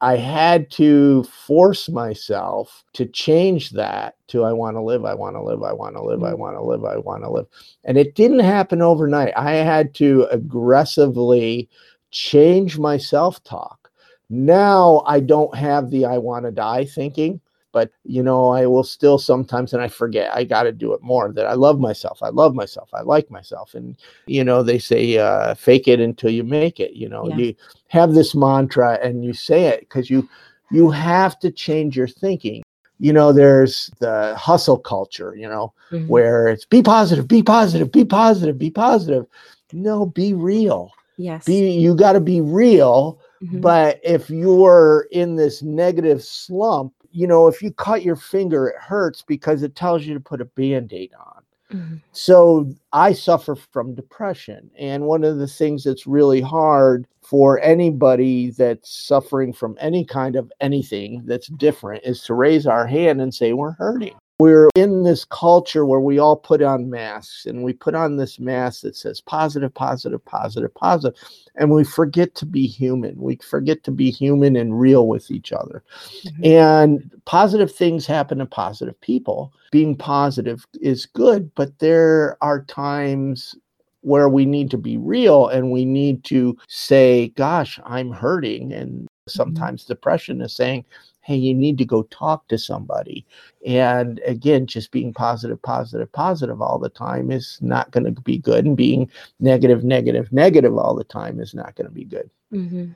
I 0.04 0.18
had 0.18 0.70
to 0.72 1.24
force 1.24 1.88
myself 1.88 2.84
to 2.92 3.06
change 3.06 3.70
that 3.70 4.16
to 4.28 4.44
I 4.44 4.52
want 4.52 4.76
to 4.76 4.82
live, 4.82 5.06
I 5.06 5.14
want 5.14 5.38
to 5.38 5.42
live, 5.42 5.64
I 5.64 5.72
want 5.72 5.96
to 5.96 6.04
live, 6.04 6.26
I 6.26 6.34
mm. 6.34 6.38
want 6.38 6.58
to 6.58 6.62
live, 6.62 6.84
I 6.84 6.98
want 6.98 7.24
to 7.24 7.32
live. 7.32 7.46
And 7.86 7.98
it 7.98 8.14
didn't 8.14 8.42
happen 8.42 8.82
overnight. 8.82 9.32
I 9.38 9.54
had 9.54 9.94
to 9.96 10.28
aggressively 10.30 11.70
change 12.12 12.78
my 12.78 12.98
self 12.98 13.42
talk. 13.46 13.90
Now 14.30 15.04
I 15.08 15.22
don't 15.22 15.56
have 15.56 15.90
the 15.90 16.04
I 16.04 16.18
want 16.18 16.44
to 16.44 16.52
die 16.52 16.84
thinking 16.84 17.40
but 17.74 17.92
you 18.06 18.24
know 18.24 18.50
i 18.50 18.66
will 18.66 18.84
still 18.84 19.18
sometimes 19.18 19.74
and 19.74 19.82
i 19.82 19.88
forget 19.90 20.34
i 20.34 20.46
got 20.46 20.64
to 20.64 20.72
do 20.72 20.94
it 20.94 21.02
more 21.02 21.34
that 21.34 21.46
i 21.46 21.54
love 21.54 21.80
myself 21.80 22.24
i 22.24 22.30
love 22.30 22.56
myself 22.56 22.90
i 22.94 23.02
like 23.02 23.30
myself 23.30 23.74
and 23.74 23.98
you 24.28 24.44
know 24.44 24.64
they 24.64 24.80
say 24.80 25.18
uh, 25.18 25.54
fake 25.56 25.90
it 25.90 26.00
until 26.00 26.30
you 26.30 26.44
make 26.44 26.80
it 26.80 26.94
you 26.94 27.10
know 27.10 27.28
yeah. 27.28 27.36
you 27.36 27.56
have 27.88 28.14
this 28.14 28.34
mantra 28.34 28.98
and 29.04 29.26
you 29.26 29.34
say 29.34 29.66
it 29.66 29.82
because 29.82 30.10
you 30.10 30.30
you 30.72 30.90
have 30.90 31.38
to 31.38 31.52
change 31.52 31.98
your 31.98 32.08
thinking 32.08 32.64
you 33.00 33.12
know 33.12 33.34
there's 33.34 33.92
the 34.00 34.34
hustle 34.38 34.78
culture 34.78 35.36
you 35.36 35.48
know 35.48 35.74
mm-hmm. 35.92 36.08
where 36.08 36.48
it's 36.48 36.66
be 36.66 36.82
positive 36.82 37.28
be 37.28 37.44
positive 37.44 37.92
be 37.92 38.06
positive 38.06 38.58
be 38.58 38.72
positive 38.72 39.26
no 39.74 40.06
be 40.06 40.34
real 40.34 40.92
yes 41.18 41.46
be 41.46 41.72
you 41.72 41.96
got 41.96 42.14
to 42.14 42.20
be 42.20 42.40
real 42.40 43.20
mm-hmm. 43.44 43.60
but 43.60 44.00
if 44.04 44.30
you're 44.30 45.08
in 45.12 45.36
this 45.36 45.62
negative 45.62 46.24
slump 46.24 46.94
you 47.14 47.28
know, 47.28 47.48
if 47.48 47.62
you 47.62 47.72
cut 47.72 48.04
your 48.04 48.16
finger, 48.16 48.68
it 48.68 48.82
hurts 48.82 49.22
because 49.22 49.64
it 49.64 49.76
tells 49.76 50.04
you 50.04 50.14
to 50.14 50.20
put 50.20 50.42
a 50.42 50.46
band 50.46 50.92
aid 50.92 51.12
on. 51.20 51.44
Mm-hmm. 51.72 51.96
So 52.12 52.74
I 52.92 53.14
suffer 53.14 53.56
from 53.56 53.96
depression. 53.96 54.70
And 54.78 55.06
one 55.06 55.24
of 55.24 55.38
the 55.38 55.48
things 55.48 55.84
that's 55.84 56.06
really 56.06 56.42
hard 56.42 57.08
for 57.22 57.60
anybody 57.62 58.52
that's 58.52 58.92
suffering 58.92 59.54
from 59.54 59.78
any 59.80 60.04
kind 60.04 60.36
of 60.36 60.52
anything 60.60 61.24
that's 61.26 61.48
different 61.48 62.04
is 62.04 62.22
to 62.24 62.34
raise 62.34 62.68
our 62.68 62.86
hand 62.86 63.22
and 63.22 63.34
say, 63.34 63.54
We're 63.54 63.72
hurting 63.72 64.16
we're 64.40 64.70
in 64.76 65.04
this 65.04 65.26
culture 65.26 65.86
where 65.86 66.00
we 66.00 66.18
all 66.18 66.36
put 66.36 66.62
on 66.62 66.90
masks 66.90 67.46
and 67.46 67.64
we 67.64 67.72
put 67.72 67.94
on 67.94 68.18
this 68.18 68.40
mask 68.40 68.82
that 68.82 68.96
says 68.96 69.22
positive, 69.22 69.74
positive, 69.74 70.24
positive, 70.26 70.74
positive. 70.74 71.18
And 71.56 71.72
we 71.72 71.84
forget 71.84 72.34
to 72.36 72.46
be 72.46 72.66
human. 72.66 73.16
We 73.22 73.38
forget 73.38 73.84
to 73.84 73.92
be 73.92 74.10
human 74.10 74.56
and 74.56 74.80
real 74.80 75.08
with 75.08 75.30
each 75.30 75.54
other. 75.54 75.84
Mm-hmm. 76.26 76.46
And 76.46 77.22
positive 77.26 77.74
things 77.74 78.08
happen 78.08 78.40
to 78.40 78.46
positive 78.46 79.00
people. 79.02 79.54
Being 79.72 79.96
positive 79.96 80.66
is 80.82 81.06
good, 81.06 81.54
but 81.56 81.78
there 81.80 82.38
are 82.42 82.64
times 82.64 83.56
where 84.02 84.30
we 84.30 84.46
need 84.46 84.70
to 84.72 84.78
be 84.78 84.98
real 84.98 85.48
and 85.48 85.72
we 85.72 85.86
need 85.86 86.24
to 86.26 86.58
say, 86.68 87.30
Gosh, 87.30 87.80
I'm 87.86 88.12
hurting. 88.12 88.74
And 88.74 88.92
mm-hmm. 88.92 89.30
sometimes 89.30 89.84
mm-hmm. 89.84 89.94
depression 89.94 90.42
is 90.42 90.54
saying, 90.54 90.86
hey, 91.24 91.36
you 91.36 91.54
need 91.54 91.78
to 91.78 91.86
go 91.86 92.04
talk 92.04 92.48
to 92.50 92.58
somebody. 92.58 93.26
And 93.66 94.20
again, 94.26 94.68
just 94.68 94.92
being 94.92 95.14
positive, 95.14 95.62
positive, 95.62 96.12
positive 96.12 96.62
all 96.62 96.78
the 96.78 96.90
time 96.90 97.32
is 97.32 97.58
not 97.62 97.92
going 97.92 98.04
to 98.04 98.22
be 98.22 98.38
good. 98.38 98.66
And 98.66 98.78
being 98.78 99.10
negative, 99.40 99.84
negative, 99.84 100.32
negative 100.32 100.78
all 100.78 100.96
the 100.96 101.06
time 101.06 101.40
is 101.40 101.54
not 101.54 101.76
going 101.76 101.88
to 101.88 101.94
be 101.94 102.04
good. 102.04 102.30
Mm-hmm. 102.52 102.92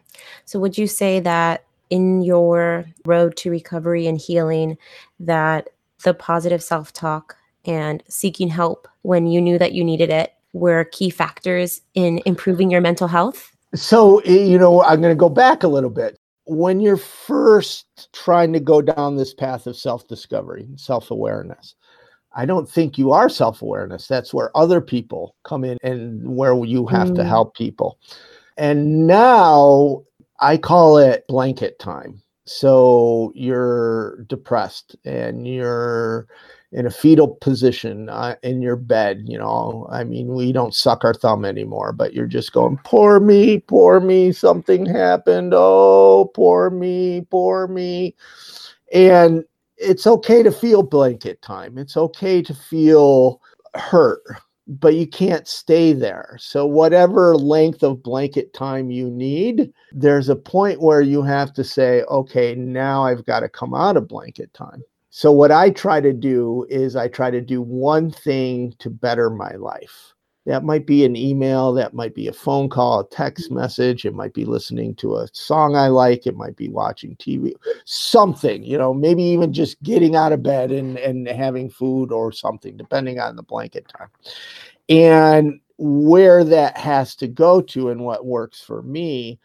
So, 0.45 0.59
would 0.59 0.77
you 0.77 0.87
say 0.87 1.19
that 1.21 1.63
in 1.89 2.21
your 2.21 2.85
road 3.05 3.37
to 3.37 3.49
recovery 3.49 4.05
and 4.07 4.19
healing, 4.19 4.77
that 5.21 5.69
the 6.03 6.13
positive 6.13 6.61
self 6.61 6.91
talk 6.93 7.35
and 7.65 8.03
seeking 8.09 8.49
help 8.49 8.87
when 9.01 9.25
you 9.25 9.41
knew 9.41 9.57
that 9.57 9.71
you 9.71 9.83
needed 9.83 10.09
it 10.09 10.33
were 10.53 10.83
key 10.85 11.09
factors 11.09 11.81
in 11.93 12.21
improving 12.25 12.69
your 12.69 12.81
mental 12.81 13.07
health? 13.07 13.55
So, 13.73 14.23
you 14.23 14.57
know, 14.57 14.83
I'm 14.83 15.01
going 15.01 15.11
to 15.11 15.19
go 15.19 15.29
back 15.29 15.63
a 15.63 15.67
little 15.67 15.89
bit 15.89 16.16
when 16.47 16.79
you're 16.79 16.97
first 16.97 18.09
trying 18.13 18.53
to 18.53 18.59
go 18.59 18.81
down 18.81 19.15
this 19.15 19.33
path 19.33 19.67
of 19.67 19.75
self 19.75 20.07
discovery, 20.07 20.67
self 20.75 21.11
awareness, 21.11 21.75
I 22.33 22.45
don't 22.45 22.69
think 22.69 22.97
you 22.97 23.11
are 23.11 23.29
self 23.29 23.61
awareness. 23.61 24.07
That's 24.07 24.33
where 24.33 24.55
other 24.55 24.81
people 24.81 25.35
come 25.43 25.63
in 25.63 25.77
and 25.83 26.35
where 26.35 26.55
you 26.63 26.85
have 26.87 27.09
mm. 27.09 27.15
to 27.15 27.23
help 27.23 27.55
people. 27.55 27.99
And 28.57 29.07
now 29.07 30.03
I 30.39 30.57
call 30.57 30.97
it 30.97 31.25
blanket 31.27 31.79
time. 31.79 32.21
So 32.45 33.33
you're 33.35 34.23
depressed 34.23 34.95
and 35.03 35.45
you're 35.45 36.27
in 36.71 36.85
a 36.85 36.91
fetal 36.91 37.29
position 37.29 38.09
uh, 38.09 38.35
in 38.43 38.61
your 38.61 38.75
bed 38.75 39.21
you 39.25 39.37
know 39.37 39.87
i 39.91 40.03
mean 40.03 40.27
we 40.33 40.51
don't 40.51 40.75
suck 40.75 41.03
our 41.03 41.13
thumb 41.13 41.45
anymore 41.45 41.93
but 41.93 42.13
you're 42.13 42.27
just 42.27 42.51
going 42.51 42.77
poor 42.83 43.19
me 43.19 43.59
poor 43.59 43.99
me 43.99 44.31
something 44.31 44.85
happened 44.85 45.53
oh 45.55 46.29
poor 46.33 46.69
me 46.69 47.21
poor 47.29 47.67
me 47.67 48.13
and 48.93 49.43
it's 49.77 50.07
okay 50.07 50.43
to 50.43 50.51
feel 50.51 50.83
blanket 50.83 51.41
time 51.41 51.77
it's 51.77 51.95
okay 51.95 52.41
to 52.41 52.53
feel 52.53 53.41
hurt 53.75 54.21
but 54.67 54.95
you 54.95 55.07
can't 55.07 55.47
stay 55.47 55.93
there. 55.93 56.37
So, 56.39 56.65
whatever 56.65 57.35
length 57.35 57.83
of 57.83 58.03
blanket 58.03 58.53
time 58.53 58.91
you 58.91 59.09
need, 59.09 59.71
there's 59.93 60.29
a 60.29 60.35
point 60.35 60.81
where 60.81 61.01
you 61.01 61.23
have 61.23 61.53
to 61.53 61.63
say, 61.63 62.03
okay, 62.03 62.53
now 62.55 63.05
I've 63.05 63.25
got 63.25 63.41
to 63.41 63.49
come 63.49 63.73
out 63.73 63.97
of 63.97 64.07
blanket 64.07 64.53
time. 64.53 64.83
So, 65.17 65.31
what 65.31 65.51
I 65.51 65.71
try 65.71 65.99
to 65.99 66.13
do 66.13 66.67
is 66.69 66.95
I 66.95 67.07
try 67.07 67.31
to 67.31 67.41
do 67.41 67.59
one 67.59 68.11
thing 68.11 68.75
to 68.77 68.91
better 68.91 69.31
my 69.31 69.55
life. 69.55 70.13
That 70.45 70.63
might 70.63 70.85
be 70.85 71.05
an 71.05 71.15
email, 71.15 71.73
that 71.73 71.95
might 71.95 72.13
be 72.13 72.27
a 72.27 72.31
phone 72.33 72.69
call, 72.69 72.99
a 72.99 73.09
text 73.09 73.45
mm-hmm. 73.45 73.55
message, 73.55 74.05
it 74.05 74.13
might 74.13 74.35
be 74.35 74.45
listening 74.45 74.93
to 74.97 75.15
a 75.15 75.27
song 75.33 75.75
I 75.75 75.87
like, 75.87 76.27
it 76.27 76.35
might 76.35 76.55
be 76.55 76.69
watching 76.69 77.15
TV, 77.15 77.53
something, 77.83 78.63
you 78.63 78.77
know, 78.77 78.93
maybe 78.93 79.23
even 79.23 79.53
just 79.53 79.81
getting 79.81 80.15
out 80.15 80.33
of 80.33 80.43
bed 80.43 80.71
and, 80.71 80.99
and 80.99 81.27
having 81.27 81.71
food 81.71 82.11
or 82.11 82.31
something, 82.31 82.77
depending 82.77 83.19
on 83.19 83.35
the 83.35 83.41
blanket 83.41 83.91
time. 83.97 84.09
And 84.87 85.59
where 85.79 86.43
that 86.43 86.77
has 86.77 87.15
to 87.15 87.27
go 87.27 87.59
to 87.61 87.89
and 87.89 88.01
what 88.05 88.27
works 88.27 88.61
for 88.61 88.83
me 88.83 89.39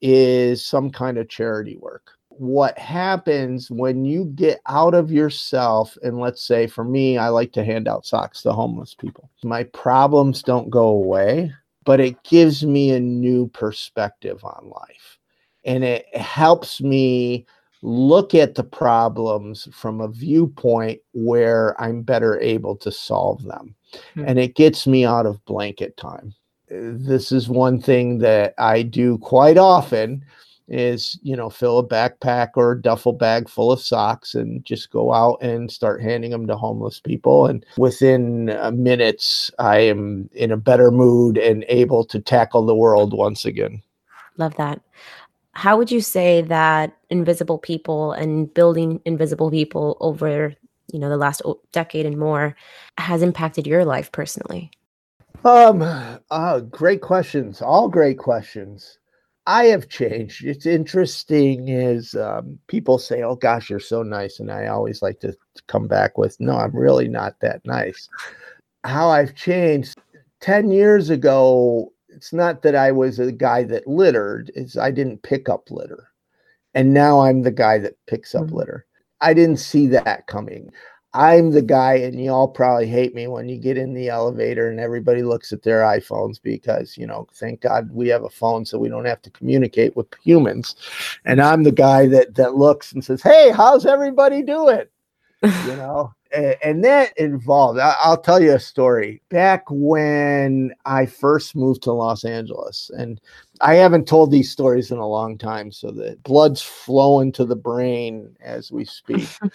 is 0.00 0.64
some 0.64 0.88
kind 0.88 1.18
of 1.18 1.28
charity 1.28 1.76
work 1.76 2.17
what 2.38 2.78
happens 2.78 3.70
when 3.70 4.04
you 4.04 4.24
get 4.34 4.60
out 4.66 4.94
of 4.94 5.10
yourself 5.10 5.96
and 6.02 6.18
let's 6.18 6.42
say 6.42 6.66
for 6.66 6.84
me 6.84 7.18
i 7.18 7.28
like 7.28 7.52
to 7.52 7.64
hand 7.64 7.88
out 7.88 8.06
socks 8.06 8.42
to 8.42 8.52
homeless 8.52 8.94
people. 8.94 9.30
My 9.42 9.64
problems 9.64 10.42
don't 10.42 10.70
go 10.70 10.86
away 10.88 11.52
but 11.88 12.00
it 12.00 12.22
gives 12.22 12.66
me 12.66 12.90
a 12.90 13.00
new 13.00 13.48
perspective 13.48 14.44
on 14.44 14.68
life. 14.68 15.18
And 15.64 15.82
it 15.82 16.14
helps 16.14 16.82
me 16.82 17.46
look 17.80 18.34
at 18.34 18.54
the 18.54 18.62
problems 18.62 19.66
from 19.72 20.02
a 20.02 20.08
viewpoint 20.08 21.00
where 21.14 21.80
i'm 21.80 22.02
better 22.02 22.38
able 22.40 22.76
to 22.76 22.92
solve 22.92 23.42
them. 23.44 23.74
Hmm. 24.12 24.24
and 24.26 24.38
it 24.38 24.54
gets 24.54 24.86
me 24.86 25.06
out 25.06 25.24
of 25.24 25.42
blanket 25.46 25.96
time. 25.96 26.34
This 26.68 27.32
is 27.32 27.48
one 27.48 27.80
thing 27.80 28.18
that 28.18 28.52
i 28.58 28.82
do 28.82 29.16
quite 29.18 29.56
often 29.56 30.22
is 30.68 31.18
you 31.22 31.34
know 31.34 31.48
fill 31.48 31.78
a 31.78 31.86
backpack 31.86 32.50
or 32.56 32.72
a 32.72 32.82
duffel 32.82 33.12
bag 33.12 33.48
full 33.48 33.72
of 33.72 33.80
socks 33.80 34.34
and 34.34 34.64
just 34.64 34.90
go 34.90 35.12
out 35.12 35.38
and 35.40 35.70
start 35.72 36.02
handing 36.02 36.30
them 36.30 36.46
to 36.46 36.56
homeless 36.56 37.00
people 37.00 37.46
and 37.46 37.64
within 37.78 38.50
uh, 38.50 38.70
minutes 38.70 39.50
i 39.58 39.78
am 39.78 40.28
in 40.32 40.52
a 40.52 40.56
better 40.56 40.90
mood 40.90 41.38
and 41.38 41.64
able 41.68 42.04
to 42.04 42.20
tackle 42.20 42.66
the 42.66 42.74
world 42.74 43.12
once 43.12 43.44
again. 43.44 43.82
Love 44.36 44.54
that. 44.56 44.80
How 45.52 45.76
would 45.76 45.90
you 45.90 46.00
say 46.00 46.42
that 46.42 46.96
invisible 47.10 47.58
people 47.58 48.12
and 48.12 48.52
building 48.54 49.00
invisible 49.04 49.50
people 49.50 49.96
over 50.00 50.54
you 50.92 50.98
know 50.98 51.08
the 51.08 51.16
last 51.16 51.42
decade 51.72 52.06
and 52.06 52.16
more 52.16 52.56
has 52.96 53.22
impacted 53.22 53.66
your 53.66 53.84
life 53.84 54.10
personally? 54.12 54.70
Um 55.44 55.82
uh, 56.30 56.60
great 56.60 57.00
questions 57.00 57.60
all 57.60 57.88
great 57.88 58.18
questions 58.18 58.98
I 59.48 59.64
have 59.64 59.88
changed. 59.88 60.44
It's 60.44 60.66
interesting 60.66 61.68
is 61.68 62.14
um, 62.14 62.58
people 62.66 62.98
say, 62.98 63.22
"Oh 63.22 63.34
gosh, 63.34 63.70
you're 63.70 63.80
so 63.80 64.02
nice," 64.02 64.38
and 64.38 64.52
I 64.52 64.66
always 64.66 65.00
like 65.00 65.20
to 65.20 65.34
come 65.68 65.88
back 65.88 66.18
with, 66.18 66.38
"No, 66.38 66.52
I'm 66.52 66.76
really 66.76 67.08
not 67.08 67.40
that 67.40 67.64
nice." 67.64 68.10
How 68.84 69.08
I've 69.08 69.34
changed. 69.34 69.98
Ten 70.40 70.70
years 70.70 71.08
ago, 71.08 71.90
it's 72.10 72.32
not 72.32 72.60
that 72.62 72.74
I 72.74 72.92
was 72.92 73.18
a 73.18 73.32
guy 73.32 73.62
that 73.64 73.86
littered; 73.86 74.52
it's 74.54 74.76
I 74.76 74.90
didn't 74.90 75.22
pick 75.22 75.48
up 75.48 75.70
litter, 75.70 76.08
and 76.74 76.92
now 76.92 77.20
I'm 77.20 77.40
the 77.40 77.50
guy 77.50 77.78
that 77.78 77.96
picks 78.06 78.34
up 78.34 78.44
mm-hmm. 78.44 78.56
litter. 78.56 78.86
I 79.22 79.32
didn't 79.32 79.60
see 79.60 79.86
that 79.86 80.26
coming. 80.26 80.70
I'm 81.14 81.52
the 81.52 81.62
guy, 81.62 81.94
and 81.94 82.22
you 82.22 82.30
all 82.30 82.48
probably 82.48 82.86
hate 82.86 83.14
me 83.14 83.26
when 83.26 83.48
you 83.48 83.56
get 83.56 83.78
in 83.78 83.94
the 83.94 84.08
elevator 84.08 84.68
and 84.68 84.78
everybody 84.78 85.22
looks 85.22 85.52
at 85.52 85.62
their 85.62 85.80
iPhones 85.80 86.40
because, 86.42 86.98
you 86.98 87.06
know, 87.06 87.26
thank 87.32 87.62
God 87.62 87.90
we 87.90 88.08
have 88.08 88.24
a 88.24 88.30
phone 88.30 88.66
so 88.66 88.78
we 88.78 88.90
don't 88.90 89.06
have 89.06 89.22
to 89.22 89.30
communicate 89.30 89.96
with 89.96 90.06
humans. 90.22 90.76
And 91.24 91.40
I'm 91.40 91.62
the 91.62 91.72
guy 91.72 92.06
that 92.08 92.34
that 92.34 92.56
looks 92.56 92.92
and 92.92 93.02
says, 93.02 93.22
"Hey, 93.22 93.50
how's 93.50 93.86
everybody 93.86 94.42
doing?" 94.42 94.84
you 95.42 95.50
know, 95.76 96.12
and, 96.32 96.56
and 96.62 96.84
that 96.84 97.16
involved. 97.16 97.78
I, 97.78 97.94
I'll 98.02 98.20
tell 98.20 98.40
you 98.40 98.52
a 98.52 98.60
story. 98.60 99.22
Back 99.28 99.64
when 99.70 100.74
I 100.84 101.06
first 101.06 101.56
moved 101.56 101.82
to 101.84 101.92
Los 101.92 102.24
Angeles, 102.24 102.90
and 102.96 103.20
I 103.60 103.74
haven't 103.74 104.08
told 104.08 104.30
these 104.30 104.50
stories 104.50 104.90
in 104.90 104.98
a 104.98 105.08
long 105.08 105.38
time, 105.38 105.72
so 105.72 105.90
the 105.90 106.18
blood's 106.22 106.62
flowing 106.62 107.32
to 107.32 107.44
the 107.44 107.56
brain 107.56 108.36
as 108.40 108.70
we 108.70 108.84
speak. 108.84 109.28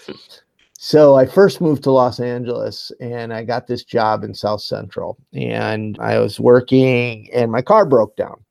So 0.85 1.15
I 1.15 1.25
first 1.25 1.61
moved 1.61 1.81
to 1.83 1.91
Los 1.91 2.19
Angeles 2.19 2.91
and 2.99 3.33
I 3.33 3.45
got 3.45 3.67
this 3.67 3.85
job 3.85 4.21
in 4.21 4.33
South 4.33 4.59
Central 4.59 5.17
and 5.31 5.97
I 6.01 6.19
was 6.19 6.41
working 6.41 7.29
and 7.31 7.49
my 7.49 7.61
car 7.61 7.85
broke 7.85 8.17
down. 8.17 8.43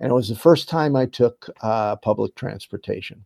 And 0.00 0.10
it 0.10 0.14
was 0.14 0.30
the 0.30 0.34
first 0.34 0.66
time 0.66 0.96
I 0.96 1.04
took 1.04 1.46
uh, 1.60 1.96
public 1.96 2.36
transportation. 2.36 3.22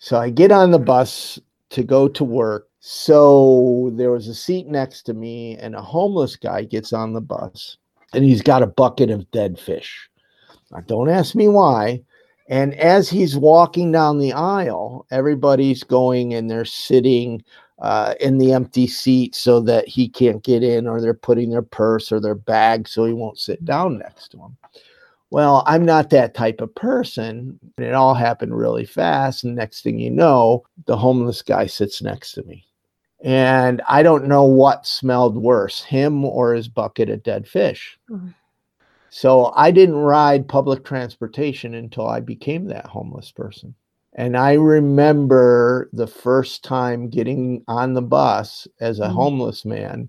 So 0.00 0.18
I 0.18 0.28
get 0.28 0.50
on 0.50 0.72
the 0.72 0.78
bus 0.80 1.38
to 1.68 1.84
go 1.84 2.08
to 2.08 2.24
work. 2.24 2.66
So 2.80 3.92
there 3.94 4.10
was 4.10 4.26
a 4.26 4.34
seat 4.34 4.66
next 4.66 5.02
to 5.02 5.14
me 5.14 5.56
and 5.58 5.76
a 5.76 5.80
homeless 5.80 6.34
guy 6.34 6.64
gets 6.64 6.92
on 6.92 7.12
the 7.12 7.20
bus 7.20 7.76
and 8.12 8.24
he's 8.24 8.42
got 8.42 8.64
a 8.64 8.66
bucket 8.66 9.10
of 9.10 9.30
dead 9.30 9.56
fish. 9.56 10.10
Now, 10.72 10.80
don't 10.80 11.10
ask 11.10 11.36
me 11.36 11.46
why. 11.46 12.02
And 12.48 12.74
as 12.74 13.08
he's 13.08 13.36
walking 13.36 13.92
down 13.92 14.18
the 14.18 14.32
aisle, 14.32 15.06
everybody's 15.12 15.84
going 15.84 16.34
and 16.34 16.50
they're 16.50 16.64
sitting 16.64 17.44
uh, 17.80 18.14
in 18.20 18.38
the 18.38 18.52
empty 18.52 18.86
seat 18.86 19.34
so 19.34 19.60
that 19.60 19.88
he 19.88 20.08
can't 20.08 20.42
get 20.42 20.62
in, 20.62 20.86
or 20.86 21.00
they're 21.00 21.14
putting 21.14 21.50
their 21.50 21.62
purse 21.62 22.12
or 22.12 22.20
their 22.20 22.34
bag 22.34 22.86
so 22.86 23.04
he 23.04 23.12
won't 23.12 23.38
sit 23.38 23.64
down 23.64 23.98
next 23.98 24.28
to 24.28 24.38
him. 24.38 24.56
Well, 25.30 25.62
I'm 25.66 25.84
not 25.84 26.10
that 26.10 26.34
type 26.34 26.60
of 26.60 26.74
person. 26.74 27.58
It 27.78 27.94
all 27.94 28.14
happened 28.14 28.56
really 28.56 28.84
fast. 28.84 29.44
And 29.44 29.54
next 29.54 29.82
thing 29.82 29.98
you 29.98 30.10
know, 30.10 30.64
the 30.86 30.96
homeless 30.96 31.40
guy 31.40 31.66
sits 31.66 32.02
next 32.02 32.32
to 32.32 32.42
me. 32.42 32.66
And 33.22 33.80
I 33.86 34.02
don't 34.02 34.26
know 34.26 34.44
what 34.44 34.86
smelled 34.86 35.36
worse, 35.36 35.82
him 35.82 36.24
or 36.24 36.54
his 36.54 36.68
bucket 36.68 37.10
of 37.10 37.22
dead 37.22 37.46
fish. 37.46 37.98
Mm-hmm. 38.10 38.30
So 39.10 39.52
I 39.54 39.70
didn't 39.70 39.96
ride 39.96 40.48
public 40.48 40.84
transportation 40.84 41.74
until 41.74 42.08
I 42.08 42.20
became 42.20 42.66
that 42.66 42.86
homeless 42.86 43.30
person. 43.30 43.74
And 44.14 44.36
I 44.36 44.54
remember 44.54 45.88
the 45.92 46.06
first 46.06 46.64
time 46.64 47.08
getting 47.08 47.62
on 47.68 47.94
the 47.94 48.02
bus 48.02 48.66
as 48.80 48.98
a 48.98 49.04
mm-hmm. 49.04 49.14
homeless 49.14 49.64
man, 49.64 50.08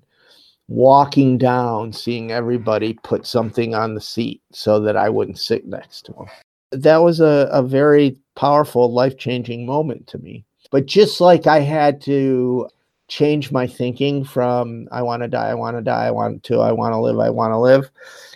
walking 0.67 1.37
down, 1.37 1.93
seeing 1.93 2.31
everybody 2.31 2.93
put 3.03 3.25
something 3.25 3.75
on 3.75 3.93
the 3.93 4.01
seat 4.01 4.41
so 4.51 4.79
that 4.79 4.97
I 4.97 5.09
wouldn't 5.09 5.39
sit 5.39 5.67
next 5.67 6.05
to 6.05 6.13
them. 6.13 6.25
That 6.71 6.97
was 6.97 7.19
a, 7.19 7.49
a 7.51 7.61
very 7.61 8.17
powerful, 8.35 8.91
life 8.91 9.17
changing 9.17 9.65
moment 9.65 10.07
to 10.07 10.17
me. 10.17 10.45
But 10.71 10.85
just 10.85 11.21
like 11.21 11.45
I 11.47 11.59
had 11.59 12.01
to 12.01 12.69
change 13.11 13.51
my 13.51 13.67
thinking 13.67 14.23
from 14.23 14.87
I 14.89 15.01
want 15.01 15.21
to 15.21 15.27
die, 15.27 15.49
I 15.49 15.53
want 15.53 15.75
to 15.75 15.81
die, 15.81 16.07
I 16.07 16.11
want 16.11 16.43
to, 16.43 16.61
I 16.61 16.71
want 16.71 16.93
to 16.93 16.99
live, 16.99 17.19
I 17.19 17.29
want 17.29 17.51
to 17.51 17.57
live 17.57 17.91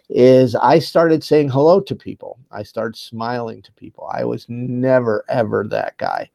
is 0.10 0.54
I 0.56 0.80
started 0.80 1.24
saying 1.24 1.50
hello 1.50 1.80
to 1.80 1.96
people. 1.96 2.38
I 2.52 2.62
started 2.64 2.98
smiling 2.98 3.62
to 3.64 3.72
people. 3.72 4.08
I 4.14 4.26
was 4.26 4.46
never, 4.50 5.24
ever 5.30 5.66
that 5.70 5.98
guy. 5.98 6.30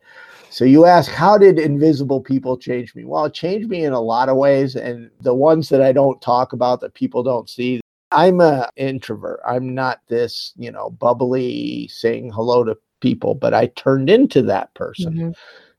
So 0.48 0.64
you 0.64 0.86
ask, 0.86 1.10
how 1.12 1.36
did 1.36 1.58
invisible 1.58 2.20
people 2.20 2.56
change 2.56 2.94
me? 2.94 3.04
Well, 3.04 3.26
it 3.26 3.34
changed 3.34 3.68
me 3.68 3.84
in 3.84 3.92
a 3.92 4.00
lot 4.00 4.30
of 4.30 4.36
ways. 4.36 4.74
And 4.74 5.10
the 5.20 5.34
ones 5.34 5.68
that 5.68 5.82
I 5.82 5.92
don't 5.92 6.20
talk 6.22 6.52
about 6.54 6.80
that 6.80 6.94
people 6.94 7.22
don't 7.22 7.48
see, 7.48 7.80
I'm 8.10 8.40
an 8.40 8.64
introvert. 8.76 9.40
I'm 9.46 9.74
not 9.74 10.00
this, 10.08 10.52
you 10.56 10.72
know, 10.72 10.90
bubbly 10.90 11.88
saying 11.88 12.32
hello 12.32 12.64
to 12.64 12.76
people, 13.00 13.34
but 13.34 13.54
I 13.54 13.66
turned 13.66 14.10
into 14.10 14.42
that 14.42 14.72
person. 14.74 15.12
Mm-hmm 15.12 15.30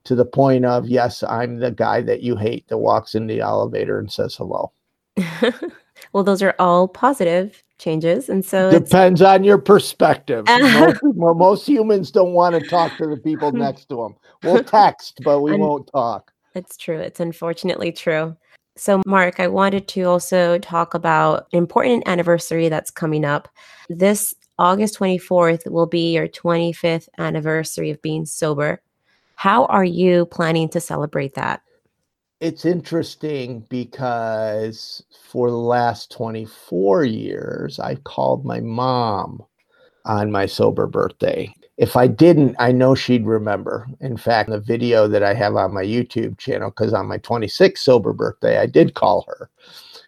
to 0.04 0.16
the 0.16 0.26
point 0.26 0.66
of 0.66 0.88
yes 0.88 1.24
i'm 1.24 1.60
the 1.60 1.72
guy 1.72 2.02
that 2.02 2.22
you 2.22 2.36
hate 2.36 2.68
that 2.68 2.78
walks 2.78 3.16
in 3.16 3.28
the 3.28 3.40
elevator 3.40 4.00
and 4.00 4.12
says 4.12 4.36
hello 4.36 4.72
well 6.14 6.24
those 6.24 6.42
are 6.42 6.56
all 6.60 6.88
positive 6.88 7.64
changes. 7.82 8.30
And 8.30 8.46
so 8.46 8.72
depends 8.72 9.22
on 9.22 9.44
your 9.44 9.58
perspective. 9.58 10.46
most, 10.50 11.00
well, 11.04 11.34
most 11.34 11.68
humans 11.68 12.12
don't 12.12 12.34
want 12.34 12.56
to 12.56 12.70
talk 12.70 12.96
to 12.98 13.08
the 13.08 13.18
people 13.18 13.52
next 13.52 13.90
to 13.90 13.96
them. 13.96 14.16
We'll 14.44 14.64
text, 14.64 15.20
but 15.26 15.42
we 15.42 15.54
won't 15.58 15.90
talk. 15.92 16.32
It's 16.56 16.78
true. 16.78 17.00
It's 17.00 17.20
unfortunately 17.20 17.92
true. 17.92 18.38
So, 18.78 19.02
Mark, 19.06 19.40
I 19.40 19.48
wanted 19.48 19.88
to 19.90 20.04
also 20.04 20.58
talk 20.60 20.94
about 20.94 21.48
an 21.52 21.58
important 21.58 22.04
anniversary 22.08 22.70
that's 22.70 22.92
coming 22.92 23.26
up. 23.26 23.50
This 23.90 24.34
August 24.58 24.98
24th 24.98 25.70
will 25.70 25.88
be 25.88 26.14
your 26.14 26.28
25th 26.28 27.10
anniversary 27.18 27.90
of 27.90 28.02
being 28.02 28.26
sober. 28.26 28.82
How 29.42 29.66
are 29.66 29.84
you 29.84 30.28
planning 30.28 30.70
to 30.70 30.80
celebrate 30.80 31.34
that? 31.34 31.64
it's 32.42 32.66
interesting 32.66 33.66
because 33.70 35.04
for 35.30 35.50
the 35.50 35.56
last 35.56 36.12
24 36.12 37.06
years, 37.06 37.80
I 37.80 37.96
called 37.96 38.46
my 38.46 38.60
mom 38.60 39.44
on 40.06 40.32
my 40.32 40.48
sober 40.48 40.86
birthday. 40.86 41.54
If 41.78 41.96
I 41.96 42.06
didn't, 42.06 42.56
I 42.60 42.72
know 42.72 42.94
she'd 42.94 43.26
remember. 43.26 43.88
In 44.00 44.16
fact, 44.18 44.50
the 44.50 44.60
video 44.60 45.08
that 45.08 45.24
I 45.24 45.34
have 45.36 45.56
on 45.56 45.74
my 45.74 45.84
YouTube 45.84 46.38
channel, 46.38 46.72
because 46.72 46.94
on 46.94 47.08
my 47.08 47.18
26th 47.20 47.80
sober 47.80 48.14
birthday, 48.14 48.60
I 48.60 48.66
did 48.68 48.94
call 48.94 49.26
her. 49.28 49.50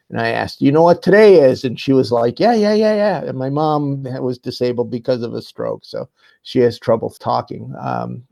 And 0.10 0.20
I 0.20 0.30
asked, 0.30 0.62
you 0.62 0.72
know 0.72 0.84
what 0.84 1.02
today 1.02 1.42
is? 1.42 1.64
And 1.64 1.80
she 1.80 1.94
was 1.94 2.12
like, 2.12 2.40
yeah, 2.40 2.54
yeah, 2.54 2.74
yeah, 2.74 2.96
yeah. 2.96 3.24
And 3.24 3.38
my 3.38 3.50
mom 3.50 4.04
was 4.04 4.38
disabled 4.38 4.92
because 4.92 5.24
of 5.24 5.34
a 5.34 5.42
stroke. 5.42 5.86
So 5.86 6.08
she 6.44 6.60
has 6.60 6.78
trouble 6.78 7.10
talking. 7.12 7.74
Um, 7.80 8.24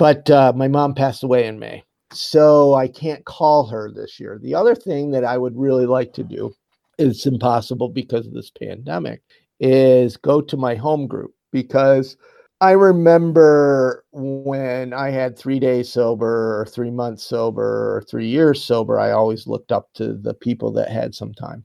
but 0.00 0.30
uh, 0.30 0.50
my 0.56 0.66
mom 0.66 0.94
passed 0.94 1.22
away 1.22 1.46
in 1.46 1.58
May 1.58 1.84
so 2.10 2.74
I 2.74 2.88
can't 2.88 3.22
call 3.26 3.66
her 3.66 3.90
this 3.92 4.18
year. 4.18 4.38
The 4.42 4.54
other 4.54 4.74
thing 4.74 5.10
that 5.10 5.24
I 5.24 5.36
would 5.36 5.56
really 5.56 5.84
like 5.84 6.14
to 6.14 6.24
do, 6.24 6.54
it's 6.98 7.26
impossible 7.26 7.90
because 7.90 8.26
of 8.26 8.32
this 8.32 8.50
pandemic, 8.50 9.22
is 9.60 10.16
go 10.16 10.40
to 10.40 10.56
my 10.56 10.74
home 10.74 11.06
group 11.06 11.34
because 11.52 12.16
I 12.62 12.70
remember 12.72 14.06
when 14.12 14.94
I 14.94 15.10
had 15.10 15.38
three 15.38 15.60
days 15.60 15.92
sober 15.92 16.58
or 16.60 16.64
three 16.64 16.90
months 16.90 17.22
sober 17.22 17.96
or 17.96 18.02
three 18.08 18.26
years 18.26 18.64
sober, 18.64 18.98
I 18.98 19.10
always 19.10 19.46
looked 19.46 19.70
up 19.70 19.92
to 19.94 20.14
the 20.14 20.32
people 20.34 20.72
that 20.72 20.90
had 20.90 21.14
some 21.14 21.34
time. 21.34 21.62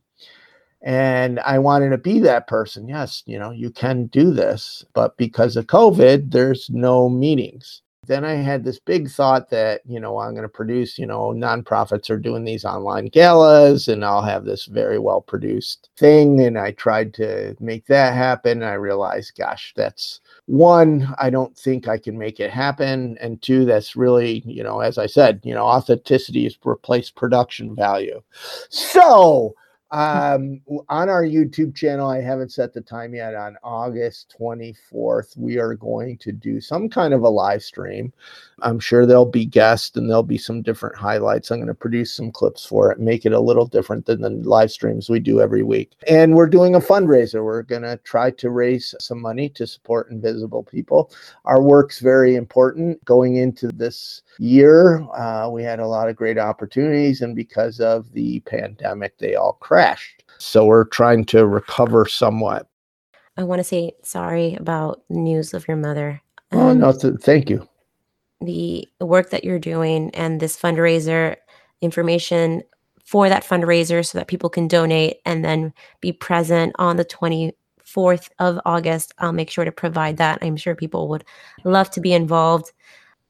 And 0.81 1.39
I 1.39 1.57
wanted 1.57 1.89
to 1.89 1.97
be 1.97 2.19
that 2.19 2.47
person. 2.47 2.89
Yes, 2.89 3.23
you 3.25 3.39
know, 3.39 3.51
you 3.51 3.71
can 3.71 4.07
do 4.07 4.31
this, 4.31 4.85
but 4.93 5.17
because 5.17 5.55
of 5.55 5.67
COVID, 5.67 6.31
there's 6.31 6.69
no 6.69 7.09
meetings 7.09 7.81
then 8.07 8.25
I 8.25 8.33
had 8.33 8.63
this 8.63 8.79
big 8.79 9.09
thought 9.09 9.49
that, 9.49 9.81
you 9.85 9.99
know, 9.99 10.19
I'm 10.19 10.31
going 10.31 10.43
to 10.43 10.49
produce, 10.49 10.97
you 10.97 11.05
know, 11.05 11.33
nonprofits 11.33 12.09
are 12.09 12.17
doing 12.17 12.43
these 12.43 12.65
online 12.65 13.05
galas 13.05 13.87
and 13.87 14.03
I'll 14.03 14.21
have 14.21 14.45
this 14.45 14.65
very 14.65 14.99
well 14.99 15.21
produced 15.21 15.89
thing. 15.97 16.41
And 16.41 16.57
I 16.57 16.71
tried 16.71 17.13
to 17.15 17.55
make 17.59 17.85
that 17.87 18.13
happen. 18.13 18.61
And 18.61 18.65
I 18.65 18.73
realized, 18.73 19.37
gosh, 19.37 19.73
that's 19.75 20.21
one, 20.45 21.13
I 21.19 21.29
don't 21.29 21.57
think 21.57 21.87
I 21.87 21.97
can 21.97 22.17
make 22.17 22.39
it 22.39 22.51
happen. 22.51 23.17
And 23.19 23.41
two, 23.41 23.65
that's 23.65 23.95
really, 23.95 24.43
you 24.45 24.63
know, 24.63 24.79
as 24.79 24.97
I 24.97 25.07
said, 25.07 25.41
you 25.43 25.53
know, 25.53 25.65
authenticity 25.65 26.45
is 26.45 26.57
replaced 26.63 27.15
production 27.15 27.75
value. 27.75 28.21
So, 28.69 29.55
Um, 29.91 30.61
on 30.89 31.09
our 31.09 31.23
YouTube 31.23 31.75
channel, 31.75 32.09
I 32.09 32.19
haven't 32.19 32.51
set 32.51 32.73
the 32.73 32.81
time 32.81 33.13
yet. 33.13 33.35
On 33.35 33.55
August 33.63 34.35
24th, 34.39 35.37
we 35.37 35.59
are 35.59 35.75
going 35.75 36.17
to 36.17 36.31
do 36.31 36.59
some 36.59 36.89
kind 36.89 37.13
of 37.13 37.21
a 37.21 37.29
live 37.29 37.61
stream. 37.61 38.11
I'm 38.61 38.79
sure 38.79 39.05
there'll 39.05 39.25
be 39.25 39.45
guests 39.45 39.95
and 39.95 40.09
there'll 40.09 40.23
be 40.23 40.37
some 40.39 40.61
different 40.61 40.95
highlights. 40.95 41.51
I'm 41.51 41.59
going 41.59 41.67
to 41.67 41.75
produce 41.75 42.11
some 42.11 42.31
clips 42.31 42.65
for 42.65 42.91
it, 42.91 42.99
make 42.99 43.25
it 43.25 43.33
a 43.33 43.39
little 43.39 43.67
different 43.67 44.05
than 44.05 44.21
the 44.21 44.29
live 44.29 44.71
streams 44.71 45.09
we 45.09 45.19
do 45.19 45.39
every 45.39 45.61
week. 45.61 45.91
And 46.07 46.35
we're 46.35 46.47
doing 46.47 46.75
a 46.75 46.79
fundraiser. 46.79 47.43
We're 47.43 47.61
going 47.61 47.83
to 47.83 47.97
try 47.97 48.31
to 48.31 48.49
raise 48.49 48.95
some 48.99 49.21
money 49.21 49.49
to 49.49 49.67
support 49.67 50.09
invisible 50.09 50.63
people. 50.63 51.11
Our 51.45 51.61
work's 51.61 51.99
very 51.99 52.35
important 52.35 53.03
going 53.05 53.35
into 53.35 53.67
this 53.67 54.23
year. 54.39 55.05
Uh, 55.13 55.49
we 55.49 55.63
had 55.63 55.79
a 55.79 55.87
lot 55.87 56.09
of 56.09 56.15
great 56.15 56.39
opportunities, 56.39 57.21
and 57.21 57.35
because 57.35 57.79
of 57.79 58.11
the 58.13 58.39
pandemic, 58.41 59.17
they 59.17 59.35
all 59.35 59.53
crashed. 59.53 59.74
So 60.37 60.65
we're 60.65 60.85
trying 60.85 61.25
to 61.25 61.45
recover 61.47 62.05
somewhat. 62.05 62.67
I 63.37 63.43
want 63.43 63.59
to 63.59 63.63
say 63.63 63.93
sorry 64.03 64.55
about 64.55 65.03
news 65.09 65.53
of 65.53 65.67
your 65.67 65.77
mother. 65.77 66.21
Oh, 66.51 66.69
um, 66.69 66.79
no, 66.79 66.91
th- 66.91 67.15
thank 67.21 67.49
you 67.49 67.67
the 68.41 68.87
work 68.99 69.29
that 69.29 69.43
you're 69.43 69.59
doing 69.59 70.09
and 70.13 70.39
this 70.39 70.57
fundraiser 70.57 71.35
information 71.81 72.63
for 73.03 73.29
that 73.29 73.43
fundraiser 73.43 74.05
so 74.05 74.17
that 74.17 74.27
people 74.27 74.49
can 74.49 74.67
donate 74.67 75.17
and 75.25 75.45
then 75.45 75.73
be 76.01 76.11
present 76.11 76.73
on 76.79 76.97
the 76.97 77.05
24th 77.05 78.29
of 78.39 78.59
August. 78.65 79.13
I'll 79.19 79.31
make 79.31 79.49
sure 79.49 79.65
to 79.65 79.71
provide 79.71 80.17
that. 80.17 80.39
I'm 80.41 80.57
sure 80.57 80.75
people 80.75 81.07
would 81.09 81.23
love 81.63 81.89
to 81.91 82.01
be 82.01 82.13
involved. 82.13 82.71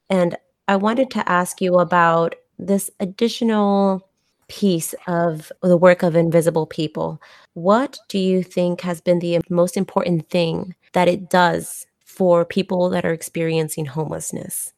And 0.08 0.36
I 0.68 0.76
wanted 0.76 1.10
to 1.12 1.28
ask 1.28 1.60
you 1.60 1.74
about 1.74 2.34
this 2.58 2.90
additional 3.00 4.05
piece 4.48 4.94
of 5.06 5.50
the 5.62 5.76
work 5.76 6.02
of 6.02 6.14
Invisible 6.16 6.66
People. 6.66 7.20
What 7.54 7.98
do 8.08 8.18
you 8.18 8.42
think 8.42 8.80
has 8.82 9.00
been 9.00 9.18
the 9.18 9.40
most 9.48 9.76
important 9.76 10.28
thing 10.28 10.74
that 10.92 11.08
it 11.08 11.30
does 11.30 11.86
for 12.04 12.44
people 12.44 12.88
that 12.90 13.04
are 13.04 13.12
experiencing 13.12 13.86
homelessness? 13.86 14.72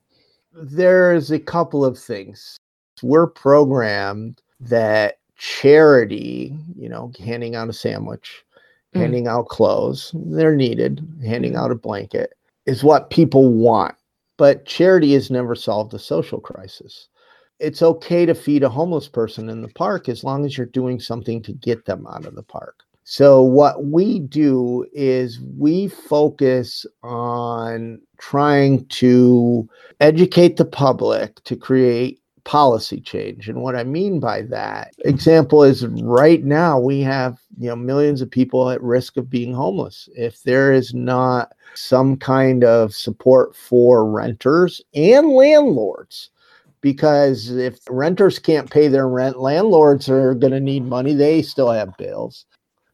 there's 0.62 1.30
a 1.30 1.38
couple 1.38 1.84
of 1.84 1.98
things. 1.98 2.58
We're 3.02 3.26
programmed 3.26 4.42
that 4.60 5.18
charity, 5.36 6.56
you 6.76 6.88
know, 6.88 7.12
handing 7.24 7.54
out 7.54 7.68
a 7.68 7.72
sandwich, 7.72 8.44
mm. 8.94 9.00
handing 9.00 9.28
out 9.28 9.48
clothes, 9.48 10.12
they're 10.14 10.56
needed, 10.56 11.06
handing 11.24 11.56
out 11.56 11.70
a 11.70 11.76
blanket 11.76 12.34
is 12.66 12.84
what 12.84 13.10
people 13.10 13.52
want. 13.52 13.94
But 14.36 14.66
charity 14.66 15.14
has 15.14 15.30
never 15.30 15.54
solved 15.54 15.94
a 15.94 15.98
social 15.98 16.40
crisis. 16.40 17.08
It's 17.58 17.82
okay 17.82 18.26
to 18.26 18.34
feed 18.34 18.62
a 18.62 18.68
homeless 18.68 19.08
person 19.08 19.48
in 19.48 19.62
the 19.62 19.68
park 19.68 20.08
as 20.08 20.24
long 20.24 20.44
as 20.44 20.56
you're 20.56 20.66
doing 20.66 21.00
something 21.00 21.42
to 21.42 21.52
get 21.52 21.84
them 21.84 22.06
out 22.06 22.24
of 22.24 22.34
the 22.34 22.42
park. 22.42 22.84
So, 23.10 23.42
what 23.42 23.86
we 23.86 24.20
do 24.20 24.84
is 24.92 25.40
we 25.56 25.88
focus 25.88 26.84
on 27.02 28.02
trying 28.18 28.84
to 28.86 29.66
educate 30.00 30.58
the 30.58 30.66
public 30.66 31.42
to 31.44 31.56
create 31.56 32.20
policy 32.48 33.00
change. 33.00 33.48
And 33.48 33.62
what 33.62 33.76
I 33.76 33.84
mean 33.84 34.20
by 34.20 34.42
that 34.42 34.94
example 35.04 35.62
is 35.62 35.86
right 35.86 36.42
now 36.44 36.78
we 36.78 37.00
have, 37.00 37.38
you 37.58 37.68
know, 37.68 37.76
millions 37.76 38.22
of 38.22 38.30
people 38.30 38.70
at 38.70 38.82
risk 38.82 39.16
of 39.16 39.28
being 39.28 39.52
homeless. 39.52 40.08
If 40.14 40.42
there 40.42 40.72
is 40.72 40.94
not 40.94 41.52
some 41.74 42.16
kind 42.16 42.64
of 42.64 42.94
support 42.94 43.54
for 43.54 44.10
renters 44.10 44.80
and 44.94 45.28
landlords, 45.30 46.30
because 46.80 47.50
if 47.50 47.78
renters 47.88 48.38
can't 48.38 48.70
pay 48.70 48.88
their 48.88 49.08
rent, 49.08 49.40
landlords 49.40 50.08
are 50.08 50.34
going 50.34 50.52
to 50.52 50.60
need 50.60 50.84
money. 50.84 51.14
They 51.14 51.42
still 51.42 51.70
have 51.70 51.96
bills. 51.96 52.46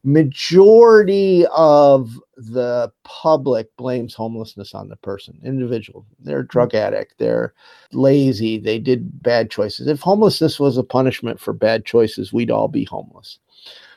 Majority 0.07 1.47
of 1.57 2.11
the 2.37 2.93
public 3.05 3.75
blames 3.77 4.13
homelessness 4.13 4.75
on 4.75 4.89
the 4.89 4.97
person 4.97 5.41
individual. 5.43 6.05
They're 6.21 6.41
a 6.41 6.47
drug 6.47 6.75
addict. 6.75 7.15
They're 7.19 7.55
lazy. 7.93 8.59
They 8.59 8.79
did 8.79 9.23
bad 9.23 9.51
choices. 9.51 9.87
If 9.87 10.01
homelessness 10.01 10.61
was 10.61 10.77
a 10.77 10.83
punishment 10.83 11.41
for 11.41 11.55
bad 11.55 11.87
choices 11.87 12.33
we'd 12.35 12.51
all 12.51 12.69
be 12.69 12.85
homeless 12.85 13.39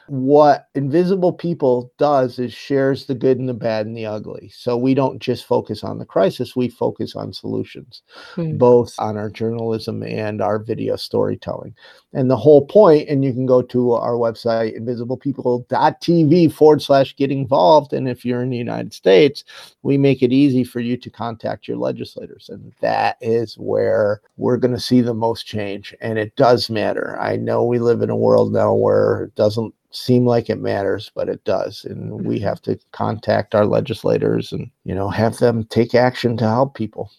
what 0.08 0.68
invisible 0.76 1.34
people 1.34 1.92
does 1.98 2.40
is 2.40 2.54
shares 2.54 3.06
the 3.06 3.16
good 3.16 3.40
and 3.40 3.50
the 3.50 3.54
bad 3.54 3.86
and 3.86 3.96
the 3.96 4.06
ugly. 4.06 4.50
So 4.54 4.78
we 4.78 4.94
don't 4.94 5.20
just 5.20 5.46
focus 5.46 5.84
on 5.84 6.00
the 6.00 6.06
crisis 6.06 6.56
we 6.56 6.70
focus 6.70 7.16
on 7.16 7.34
solutions 7.34 8.02
hmm. 8.36 8.58
both 8.58 8.94
on 9.00 9.18
our 9.18 9.30
journalism 9.30 10.04
and 10.04 10.42
our 10.42 10.60
video 10.60 10.96
storytelling. 10.96 11.76
And 12.14 12.32
the 12.32 12.38
whole 12.38 12.66
point 12.66 13.10
and 13.10 13.24
you 13.24 13.34
can 13.34 13.46
go 13.46 13.62
to 13.62 13.94
our 13.94 14.14
website 14.14 14.78
invisiblepeople.tv 14.80 16.52
forward 16.54 16.82
slash 16.82 17.16
get 17.16 17.32
involved. 17.32 17.94
And 17.94 18.08
if 18.08 18.26
you're 18.26 18.42
in 18.42 18.50
the 18.50 18.58
united 18.58 18.94
states 18.94 19.44
we 19.84 19.98
make 19.98 20.22
it 20.22 20.34
easy 20.34 20.64
for 20.64 20.80
you 20.80 20.98
to 20.98 21.10
contact 21.10 21.68
your 21.68 21.78
legislators. 21.78 22.50
And 22.50 22.74
that 22.82 23.18
is 23.22 23.56
where 23.58 24.22
we're 24.36 24.58
going 24.58 24.74
to 24.74 24.80
see 24.80 25.02
the 25.02 25.14
most 25.14 25.46
change. 25.46 25.96
And 26.02 26.20
it 26.20 26.36
does 26.36 26.70
matter. 26.70 27.18
I 27.20 27.38
know 27.38 27.64
we 27.64 27.80
live 27.80 28.02
in 28.02 28.10
a 28.10 28.16
world 28.16 28.52
now 28.52 28.74
where 28.74 29.24
it 29.24 29.36
doesn't 29.36 29.74
seem 29.92 30.26
like 30.26 30.50
it 30.50 30.60
matters, 30.60 31.12
but 31.16 31.30
it 31.30 31.44
does. 31.44 31.86
And 31.86 32.26
we 32.26 32.38
mm-hmm. 32.38 32.46
have 32.46 32.62
to 32.64 32.80
contact 32.92 33.56
our 33.56 33.66
legislators 33.66 34.52
and, 34.52 34.70
you 34.84 34.94
know, 34.94 35.10
have 35.10 35.38
them 35.38 35.64
take 35.66 35.96
action 35.96 36.38
to 36.38 36.46
help 36.46 36.76
people. 36.76 37.12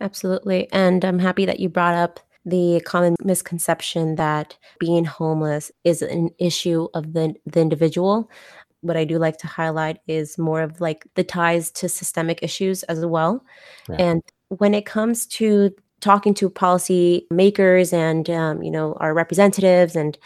Absolutely. 0.00 0.70
And 0.72 1.04
I'm 1.04 1.18
happy 1.18 1.46
that 1.46 1.60
you 1.60 1.68
brought 1.68 1.94
up 1.94 2.20
the 2.44 2.80
common 2.84 3.16
misconception 3.22 4.16
that 4.16 4.56
being 4.78 5.04
homeless 5.04 5.72
is 5.84 6.02
an 6.02 6.30
issue 6.38 6.88
of 6.94 7.12
the, 7.12 7.34
the 7.46 7.60
individual. 7.60 8.30
What 8.82 8.96
I 8.96 9.04
do 9.04 9.18
like 9.18 9.38
to 9.38 9.46
highlight 9.46 9.98
is 10.06 10.38
more 10.38 10.62
of 10.62 10.80
like 10.80 11.06
the 11.14 11.24
ties 11.24 11.70
to 11.72 11.88
systemic 11.88 12.42
issues 12.42 12.82
as 12.84 13.04
well. 13.04 13.44
Yeah. 13.88 13.96
And 13.96 14.22
when 14.48 14.74
it 14.74 14.86
comes 14.86 15.26
to 15.26 15.74
talking 16.00 16.34
to 16.34 16.50
policy 16.50 17.26
makers 17.30 17.92
and 17.92 18.28
um, 18.30 18.62
you 18.62 18.70
know 18.70 18.94
our 19.00 19.14
representatives 19.14 19.96
and 19.96 20.18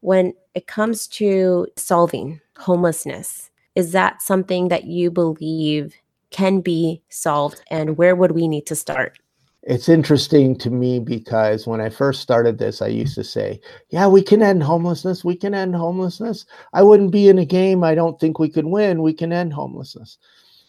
when 0.00 0.32
it 0.58 0.66
comes 0.66 1.06
to 1.06 1.68
solving 1.76 2.40
homelessness, 2.56 3.48
is 3.76 3.92
that 3.92 4.20
something 4.20 4.66
that 4.68 4.84
you 4.84 5.08
believe 5.08 5.94
can 6.30 6.60
be 6.60 7.00
solved 7.10 7.62
and 7.70 7.96
where 7.96 8.16
would 8.16 8.32
we 8.32 8.48
need 8.48 8.66
to 8.66 8.74
start? 8.74 9.20
It's 9.62 9.88
interesting 9.88 10.58
to 10.58 10.70
me 10.70 10.98
because 10.98 11.64
when 11.64 11.80
I 11.80 11.90
first 11.90 12.22
started 12.22 12.58
this, 12.58 12.82
I 12.82 12.88
used 12.88 13.14
to 13.14 13.22
say, 13.22 13.60
Yeah, 13.90 14.08
we 14.08 14.20
can 14.20 14.42
end 14.42 14.64
homelessness. 14.64 15.24
We 15.24 15.36
can 15.36 15.54
end 15.54 15.76
homelessness. 15.76 16.44
I 16.72 16.82
wouldn't 16.82 17.12
be 17.12 17.28
in 17.28 17.38
a 17.38 17.44
game. 17.44 17.84
I 17.84 17.94
don't 17.94 18.18
think 18.18 18.40
we 18.40 18.48
could 18.48 18.66
win. 18.66 19.02
We 19.02 19.12
can 19.12 19.32
end 19.32 19.52
homelessness. 19.52 20.18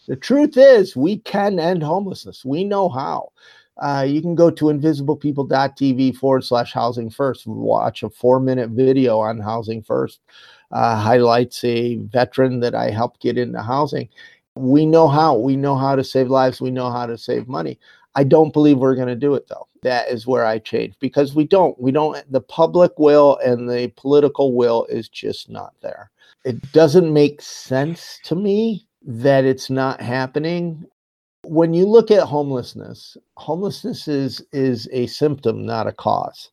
The 0.06 0.16
truth 0.16 0.56
is, 0.56 0.94
we 0.96 1.18
can 1.18 1.58
end 1.58 1.82
homelessness. 1.82 2.44
We 2.44 2.62
know 2.62 2.88
how 2.88 3.32
uh, 3.80 4.04
you 4.06 4.20
can 4.20 4.34
go 4.34 4.50
to 4.50 4.66
invisiblepeople.tv 4.66 6.16
forward 6.16 6.44
slash 6.44 6.72
housing 6.72 7.10
first. 7.10 7.46
Watch 7.46 8.02
a 8.02 8.10
four 8.10 8.38
minute 8.38 8.70
video 8.70 9.18
on 9.18 9.40
housing 9.40 9.82
first. 9.82 10.20
Uh, 10.70 10.96
highlights 10.96 11.64
a 11.64 11.96
veteran 11.96 12.60
that 12.60 12.74
I 12.74 12.90
helped 12.90 13.22
get 13.22 13.38
into 13.38 13.62
housing. 13.62 14.08
We 14.54 14.84
know 14.86 15.08
how. 15.08 15.36
We 15.36 15.56
know 15.56 15.76
how 15.76 15.96
to 15.96 16.04
save 16.04 16.28
lives. 16.28 16.60
We 16.60 16.70
know 16.70 16.90
how 16.90 17.06
to 17.06 17.16
save 17.16 17.48
money. 17.48 17.78
I 18.14 18.24
don't 18.24 18.52
believe 18.52 18.78
we're 18.78 18.96
going 18.96 19.08
to 19.08 19.16
do 19.16 19.34
it 19.34 19.48
though. 19.48 19.66
That 19.82 20.08
is 20.08 20.26
where 20.26 20.44
I 20.44 20.58
change 20.58 20.94
because 21.00 21.34
we 21.34 21.46
don't. 21.46 21.80
We 21.80 21.90
don't. 21.90 22.30
The 22.30 22.40
public 22.42 22.92
will 22.98 23.38
and 23.38 23.68
the 23.68 23.92
political 23.96 24.54
will 24.54 24.84
is 24.90 25.08
just 25.08 25.48
not 25.48 25.72
there. 25.80 26.10
It 26.44 26.72
doesn't 26.72 27.12
make 27.12 27.40
sense 27.40 28.18
to 28.24 28.34
me 28.34 28.86
that 29.06 29.44
it's 29.44 29.70
not 29.70 30.00
happening 30.00 30.86
when 31.44 31.74
you 31.74 31.86
look 31.86 32.10
at 32.10 32.22
homelessness, 32.24 33.16
homelessness 33.36 34.08
is 34.08 34.44
is 34.52 34.88
a 34.92 35.06
symptom, 35.06 35.64
not 35.64 35.86
a 35.86 35.92
cause. 35.92 36.50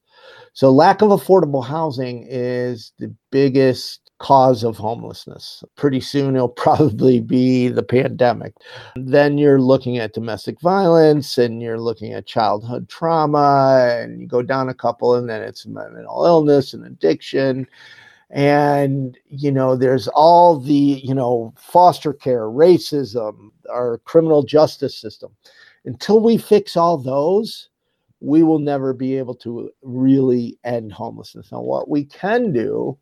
So 0.54 0.72
lack 0.72 1.02
of 1.02 1.10
affordable 1.10 1.66
housing 1.66 2.26
is 2.28 2.92
the 2.98 3.14
biggest 3.32 4.02
cause 4.20 4.64
of 4.64 4.78
homelessness. 4.78 5.64
Pretty 5.76 6.02
soon 6.02 6.36
it'll 6.36 6.50
probably 6.66 7.20
be 7.20 7.68
the 7.68 7.84
pandemic. 7.84 8.54
Then 8.96 9.38
you're 9.38 9.62
looking 9.62 9.98
at 10.00 10.14
domestic 10.14 10.60
violence 10.62 11.38
and 11.38 11.62
you're 11.62 11.80
looking 11.80 12.14
at 12.14 12.26
childhood 12.26 12.90
trauma 12.90 14.00
and 14.02 14.20
you 14.20 14.28
go 14.28 14.42
down 14.42 14.70
a 14.70 14.74
couple 14.74 15.16
and 15.16 15.30
then 15.30 15.44
it's 15.44 15.66
mental 15.68 16.26
illness 16.26 16.74
and 16.74 16.86
addiction 16.86 17.68
and 18.30 19.18
you 19.28 19.52
know 19.52 19.76
there's 19.76 20.08
all 20.10 20.60
the 20.60 21.02
you 21.04 21.14
know 21.14 21.54
foster 21.58 22.14
care 22.14 22.46
racism 22.48 23.52
our 23.70 24.00
criminal 24.00 24.44
justice 24.44 24.98
system. 24.98 25.32
Until 25.86 26.20
we 26.20 26.38
fix 26.38 26.76
all 26.76 26.98
those 26.98 27.70
we 28.20 28.44
will 28.44 28.60
never 28.60 28.94
be 28.94 29.18
able 29.18 29.36
to 29.36 29.70
really 29.82 30.58
end 30.64 30.92
homelessness. 30.92 31.52
Now 31.52 31.62
what 31.62 31.90
we 31.90 32.06
can 32.06 32.52
do 32.52 32.98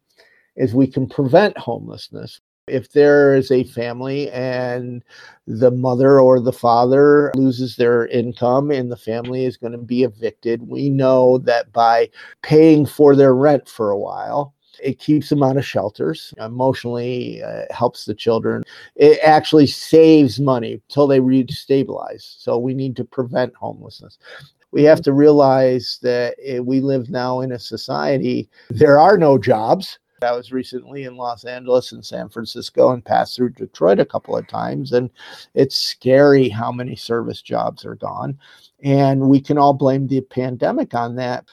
is 0.55 0.73
we 0.73 0.87
can 0.87 1.07
prevent 1.07 1.57
homelessness. 1.57 2.41
If 2.67 2.93
there 2.93 3.35
is 3.35 3.51
a 3.51 3.63
family 3.65 4.29
and 4.31 5.03
the 5.45 5.69
mother 5.69 6.19
or 6.19 6.39
the 6.39 6.51
father 6.51 7.31
loses 7.35 7.75
their 7.75 8.07
income 8.07 8.71
and 8.71 8.91
the 8.91 8.97
family 8.97 9.45
is 9.45 9.55
going 9.55 9.73
to 9.73 9.77
be 9.77 10.03
evicted, 10.03 10.67
we 10.67 10.89
know 10.89 11.37
that 11.39 11.71
by 11.71 12.09
paying 12.41 12.85
for 12.87 13.15
their 13.15 13.35
rent 13.35 13.69
for 13.69 13.91
a 13.91 13.99
while, 13.99 14.54
It 14.83 14.99
keeps 14.99 15.29
them 15.29 15.43
out 15.43 15.57
of 15.57 15.65
shelters. 15.65 16.33
Emotionally, 16.39 17.41
uh, 17.43 17.63
helps 17.71 18.05
the 18.05 18.15
children. 18.15 18.63
It 18.95 19.19
actually 19.23 19.67
saves 19.67 20.39
money 20.39 20.81
till 20.89 21.07
they 21.07 21.19
re-stabilize. 21.19 22.35
So 22.39 22.57
we 22.57 22.73
need 22.73 22.95
to 22.97 23.05
prevent 23.05 23.55
homelessness 23.55 24.17
we 24.71 24.83
have 24.83 25.01
to 25.01 25.13
realize 25.13 25.99
that 26.01 26.35
eh, 26.43 26.59
we 26.59 26.81
live 26.81 27.09
now 27.09 27.39
in 27.39 27.53
a 27.53 27.59
society 27.59 28.49
there 28.69 28.99
are 28.99 29.17
no 29.17 29.37
jobs 29.37 29.99
I 30.21 30.31
was 30.31 30.51
recently 30.51 31.03
in 31.03 31.17
Los 31.17 31.45
Angeles 31.45 31.91
and 31.91 32.05
San 32.05 32.29
Francisco 32.29 32.91
and 32.91 33.03
passed 33.03 33.35
through 33.35 33.51
Detroit 33.51 33.99
a 33.99 34.05
couple 34.05 34.35
of 34.35 34.47
times. 34.47 34.93
And 34.93 35.09
it's 35.53 35.75
scary 35.75 36.49
how 36.49 36.71
many 36.71 36.95
service 36.95 37.41
jobs 37.41 37.85
are 37.85 37.95
gone. 37.95 38.37
And 38.83 39.29
we 39.29 39.41
can 39.41 39.57
all 39.57 39.73
blame 39.73 40.07
the 40.07 40.21
pandemic 40.21 40.93
on 40.93 41.15
that. 41.15 41.45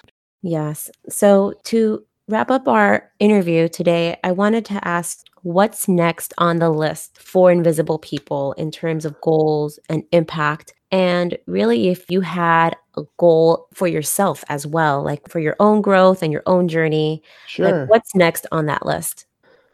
Yes. 0.43 0.91
So 1.09 1.55
to 1.65 2.05
wrap 2.29 2.51
up 2.51 2.69
our 2.69 3.11
interview 3.19 3.69
today, 3.69 4.17
I 4.25 4.33
wanted 4.33 4.65
to 4.67 4.87
ask 4.87 5.27
what's 5.43 5.89
next 5.89 6.33
on 6.39 6.59
the 6.59 6.71
list 6.71 7.19
for 7.21 7.51
Invisible 7.51 7.99
People 7.99 8.53
in 8.55 8.71
terms 8.71 9.05
of 9.05 9.21
goals 9.21 9.79
and 9.89 10.05
impact 10.13 10.75
and 10.93 11.39
really, 11.47 11.89
if 11.89 12.05
you 12.11 12.21
had 12.21 12.77
a 12.99 13.03
goal 13.17 13.67
for 13.73 13.89
yourself 13.89 14.45
as 14.51 14.67
well, 14.67 15.03
like 15.03 15.27
for 15.27 15.41
your 15.41 15.57
own 15.59 15.81
growth 15.81 16.23
and 16.23 16.31
your 16.31 16.43
own 16.45 16.69
journey, 16.69 17.23
sure. 17.47 17.81
Like 17.81 17.89
what's 17.89 18.15
next 18.15 18.47
on 18.53 18.67
that 18.67 18.85
list? 18.85 19.25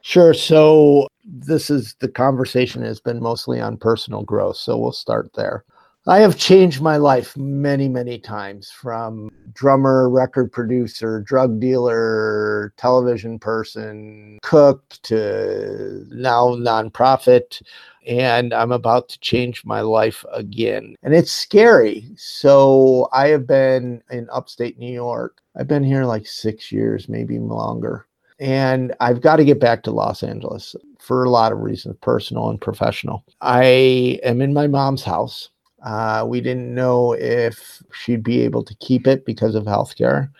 Sure. 0.03 0.33
So, 0.33 1.09
this 1.25 1.71
is 1.71 1.97
the 1.99 2.09
conversation 2.09 2.83
has 2.83 3.01
been 3.01 3.21
mostly 3.21 3.61
on 3.61 3.77
personal 3.77 4.23
growth. 4.23 4.57
So, 4.57 4.79
we'll 4.79 4.93
start 4.93 5.31
there. 5.35 5.65
I 6.09 6.21
have 6.21 6.39
changed 6.39 6.81
my 6.81 6.97
life 6.97 7.37
many, 7.37 7.87
many 7.87 8.19
times 8.19 8.71
from 8.71 9.31
drummer, 9.53 10.09
record 10.09 10.51
producer, 10.51 11.21
drug 11.21 11.61
dealer, 11.61 12.73
television 12.79 13.39
person, 13.39 14.39
cook 14.43 14.89
to 15.03 16.07
now 16.09 16.55
nonprofit. 16.55 17.61
And 18.07 18.55
I'm 18.55 18.73
about 18.73 19.11
to 19.11 19.21
change 19.21 19.67
my 19.67 19.83
life 19.83 20.25
again. 20.33 20.97
And 21.03 21.13
it's 21.13 21.31
scary. 21.31 22.07
So 22.17 23.11
I 23.13 23.29
have 23.29 23.47
been 23.47 24.03
in 24.11 24.31
upstate 24.33 24.79
New 24.79 24.91
York. 24.91 25.43
I've 25.57 25.69
been 25.69 25.85
here 25.85 26.05
like 26.05 26.27
six 26.27 26.73
years, 26.73 27.07
maybe 27.11 27.39
longer. 27.39 28.07
And 28.41 28.95
I've 29.01 29.21
got 29.21 29.37
to 29.37 29.45
get 29.45 29.61
back 29.61 29.83
to 29.83 29.91
Los 29.91 30.23
Angeles 30.23 30.75
for 31.01 31.25
a 31.25 31.31
lot 31.31 31.53
of 31.53 31.59
reasons, 31.59 31.97
personal 32.01 32.49
and 32.49 32.59
professional. 32.59 33.27
I 33.43 34.21
am 34.23 34.41
in 34.41 34.55
my 34.55 34.69
mom's 34.69 35.03
house 35.03 35.51
uh, 35.85 36.25
we 36.27 36.41
didn't 36.41 36.75
know 36.75 37.13
if 37.13 37.83
she'd 37.93 38.23
be 38.23 38.41
able 38.43 38.65
to 38.65 38.75
keep 38.77 39.07
it 39.07 39.25
because 39.25 39.55
of 39.55 39.65
healthcare. 39.65 40.31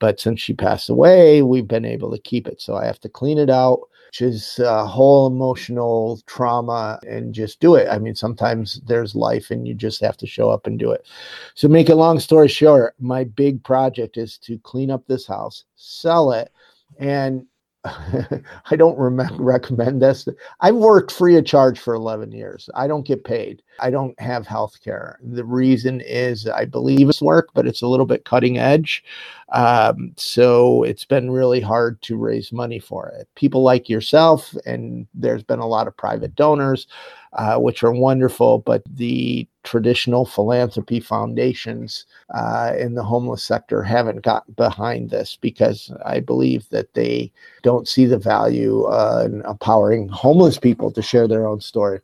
But 0.00 0.20
since 0.20 0.40
she 0.40 0.52
passed 0.52 0.90
away, 0.90 1.42
we've 1.42 1.68
been 1.68 1.84
able 1.84 2.10
to 2.10 2.18
keep 2.18 2.46
it. 2.46 2.60
So 2.60 2.76
I 2.76 2.84
have 2.84 3.00
to 3.00 3.08
clean 3.08 3.38
it 3.38 3.48
out, 3.48 3.80
which 4.08 4.20
is 4.20 4.58
a 4.58 4.86
whole 4.86 5.26
emotional 5.26 6.20
trauma, 6.26 6.98
and 7.08 7.34
just 7.34 7.60
do 7.60 7.74
it. 7.76 7.88
I 7.90 7.98
mean, 7.98 8.14
sometimes 8.14 8.80
there's 8.86 9.14
life 9.14 9.50
and 9.50 9.66
you 9.66 9.74
just 9.74 10.00
have 10.02 10.16
to 10.18 10.26
show 10.26 10.50
up 10.50 10.66
and 10.66 10.78
do 10.78 10.90
it. 10.92 11.06
So, 11.54 11.66
make 11.68 11.88
a 11.88 11.94
long 11.94 12.20
story 12.20 12.48
short, 12.48 12.94
my 13.00 13.24
big 13.24 13.62
project 13.64 14.16
is 14.18 14.36
to 14.38 14.58
clean 14.58 14.90
up 14.90 15.06
this 15.06 15.26
house, 15.26 15.64
sell 15.76 16.32
it, 16.32 16.52
and 16.98 17.46
I 18.70 18.76
don't 18.76 18.96
recommend 18.98 20.02
this. 20.02 20.28
I've 20.60 20.74
worked 20.74 21.12
free 21.12 21.36
of 21.36 21.44
charge 21.44 21.78
for 21.78 21.94
11 21.94 22.32
years. 22.32 22.68
I 22.74 22.86
don't 22.86 23.06
get 23.06 23.24
paid. 23.24 23.62
I 23.80 23.90
don't 23.90 24.18
have 24.20 24.46
health 24.46 24.80
care. 24.82 25.18
The 25.22 25.44
reason 25.44 26.00
is 26.00 26.46
I 26.46 26.64
believe 26.64 27.08
it's 27.08 27.22
work, 27.22 27.48
but 27.54 27.66
it's 27.66 27.82
a 27.82 27.86
little 27.86 28.06
bit 28.06 28.24
cutting 28.24 28.58
edge. 28.58 29.04
Um, 29.52 30.12
so 30.16 30.82
it's 30.82 31.04
been 31.04 31.30
really 31.30 31.60
hard 31.60 32.00
to 32.02 32.16
raise 32.16 32.52
money 32.52 32.78
for 32.78 33.08
it. 33.08 33.28
People 33.34 33.62
like 33.62 33.88
yourself, 33.88 34.54
and 34.64 35.06
there's 35.14 35.42
been 35.42 35.60
a 35.60 35.66
lot 35.66 35.86
of 35.86 35.96
private 35.96 36.34
donors, 36.34 36.86
uh, 37.34 37.58
which 37.58 37.84
are 37.84 37.92
wonderful, 37.92 38.58
but 38.60 38.82
the 38.90 39.46
traditional 39.66 40.24
philanthropy 40.24 41.00
foundations 41.00 42.06
uh, 42.34 42.72
in 42.78 42.94
the 42.94 43.02
homeless 43.02 43.44
sector 43.44 43.82
haven't 43.82 44.22
gotten 44.22 44.54
behind 44.54 45.10
this 45.10 45.36
because 45.38 45.92
I 46.06 46.20
believe 46.20 46.68
that 46.70 46.94
they 46.94 47.32
don't 47.62 47.88
see 47.88 48.06
the 48.06 48.18
value 48.18 48.84
uh, 48.84 49.24
in 49.26 49.42
empowering 49.42 50.08
homeless 50.08 50.58
people 50.58 50.90
to 50.92 51.02
share 51.02 51.28
their 51.28 51.46
own 51.46 51.60
story. 51.60 52.00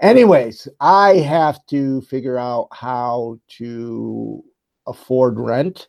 Anyways, 0.00 0.68
I 0.80 1.14
have 1.14 1.64
to 1.66 2.02
figure 2.02 2.38
out 2.38 2.68
how 2.70 3.40
to 3.58 4.44
afford 4.86 5.40
rent. 5.40 5.88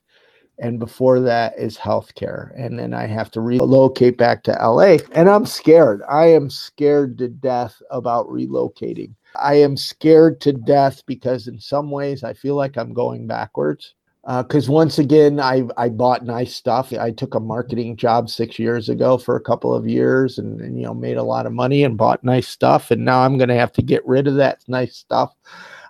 And 0.60 0.80
before 0.80 1.20
that 1.20 1.54
is 1.60 1.78
healthcare. 1.78 2.52
And 2.58 2.80
then 2.80 2.92
I 2.92 3.06
have 3.06 3.30
to 3.32 3.42
relocate 3.42 4.18
back 4.18 4.42
to 4.44 4.54
LA. 4.54 4.98
And 5.12 5.30
I'm 5.30 5.46
scared. 5.46 6.02
I 6.10 6.28
am 6.28 6.50
scared 6.50 7.20
to 7.20 7.28
death 7.28 7.80
about 7.92 8.28
relocating. 8.28 9.14
I 9.36 9.56
am 9.56 9.78
scared 9.78 10.42
to 10.42 10.54
death 10.54 11.04
because, 11.06 11.48
in 11.48 11.60
some 11.60 11.92
ways, 11.92 12.24
I 12.24 12.34
feel 12.34 12.56
like 12.56 12.78
I'm 12.78 12.94
going 12.94 13.28
backwards. 13.28 13.94
Because 14.26 14.68
uh, 14.68 14.74
once 14.74 15.00
again 15.00 15.40
I, 15.40 15.64
I 15.78 15.88
bought 15.88 16.26
nice 16.26 16.54
stuff. 16.54 16.92
I 16.92 17.12
took 17.12 17.34
a 17.34 17.40
marketing 17.40 17.96
job 17.96 18.30
six 18.30 18.60
years 18.60 18.90
ago 18.90 19.18
for 19.18 19.38
a 19.38 19.42
couple 19.42 19.74
of 19.74 19.88
years 19.88 20.38
and, 20.38 20.60
and 20.60 20.78
you 20.78 20.86
know 20.86 20.94
made 20.94 21.16
a 21.16 21.24
lot 21.24 21.46
of 21.46 21.54
money 21.54 21.86
and 21.86 21.98
bought 21.98 22.26
nice 22.26 22.50
stuff. 22.50 22.92
And 22.92 23.06
now 23.06 23.22
i'm 23.22 23.38
going 23.38 23.48
to 23.48 23.56
have 23.56 23.72
to 23.74 23.82
get 23.82 24.06
rid 24.06 24.28
of 24.28 24.36
that 24.36 24.60
nice 24.68 24.98
stuff 24.98 25.34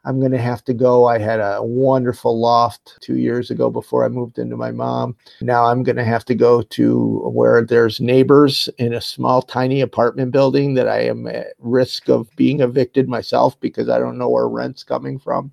i'm 0.07 0.19
going 0.19 0.31
to 0.31 0.37
have 0.37 0.63
to 0.63 0.73
go. 0.73 1.07
I 1.07 1.19
had 1.19 1.39
a 1.39 1.61
wonderful 1.61 2.39
loft 2.39 2.97
two 3.01 3.17
years 3.17 3.51
ago 3.51 3.69
before 3.69 4.05
i 4.05 4.07
moved 4.07 4.39
into 4.39 4.55
my 4.55 4.71
mom. 4.71 5.15
Now 5.41 5.65
i'm 5.65 5.83
going 5.83 5.97
to 5.97 6.03
have 6.05 6.25
to 6.25 6.35
go 6.35 6.61
to 6.61 7.19
where 7.33 7.63
there's 7.63 7.99
neighbors 7.99 8.69
in 8.77 8.93
a 8.93 9.01
small 9.01 9.41
tiny 9.41 9.81
apartment 9.81 10.31
building 10.31 10.73
that 10.75 10.87
i 10.87 11.01
am 11.01 11.27
at 11.27 11.47
risk 11.59 12.09
of 12.09 12.33
being 12.35 12.61
evicted 12.61 13.09
myself 13.09 13.59
because 13.59 13.89
i 13.89 13.99
don't 13.99 14.17
know 14.17 14.29
where 14.29 14.47
rent's 14.47 14.83
coming 14.83 15.19
from. 15.19 15.51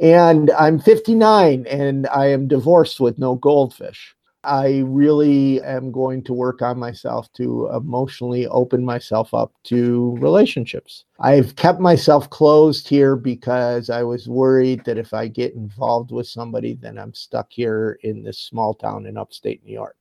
And 0.00 0.52
I'm 0.52 0.78
59 0.78 1.66
and 1.66 2.06
I 2.08 2.26
am 2.26 2.46
divorced 2.46 3.00
with 3.00 3.18
no 3.18 3.34
goldfish. 3.34 4.14
I 4.48 4.82
really 4.86 5.60
am 5.62 5.92
going 5.92 6.24
to 6.24 6.32
work 6.32 6.62
on 6.62 6.78
myself 6.78 7.30
to 7.34 7.68
emotionally 7.74 8.46
open 8.46 8.82
myself 8.82 9.34
up 9.34 9.52
to 9.64 10.16
relationships. 10.20 11.04
I've 11.20 11.54
kept 11.56 11.80
myself 11.80 12.30
closed 12.30 12.88
here 12.88 13.14
because 13.14 13.90
I 13.90 14.02
was 14.02 14.26
worried 14.26 14.86
that 14.86 14.96
if 14.96 15.12
I 15.12 15.28
get 15.28 15.54
involved 15.54 16.12
with 16.12 16.26
somebody, 16.26 16.74
then 16.74 16.96
I'm 16.96 17.12
stuck 17.12 17.52
here 17.52 17.98
in 18.02 18.22
this 18.22 18.38
small 18.38 18.72
town 18.72 19.04
in 19.04 19.18
upstate 19.18 19.62
New 19.66 19.74
York. 19.74 19.96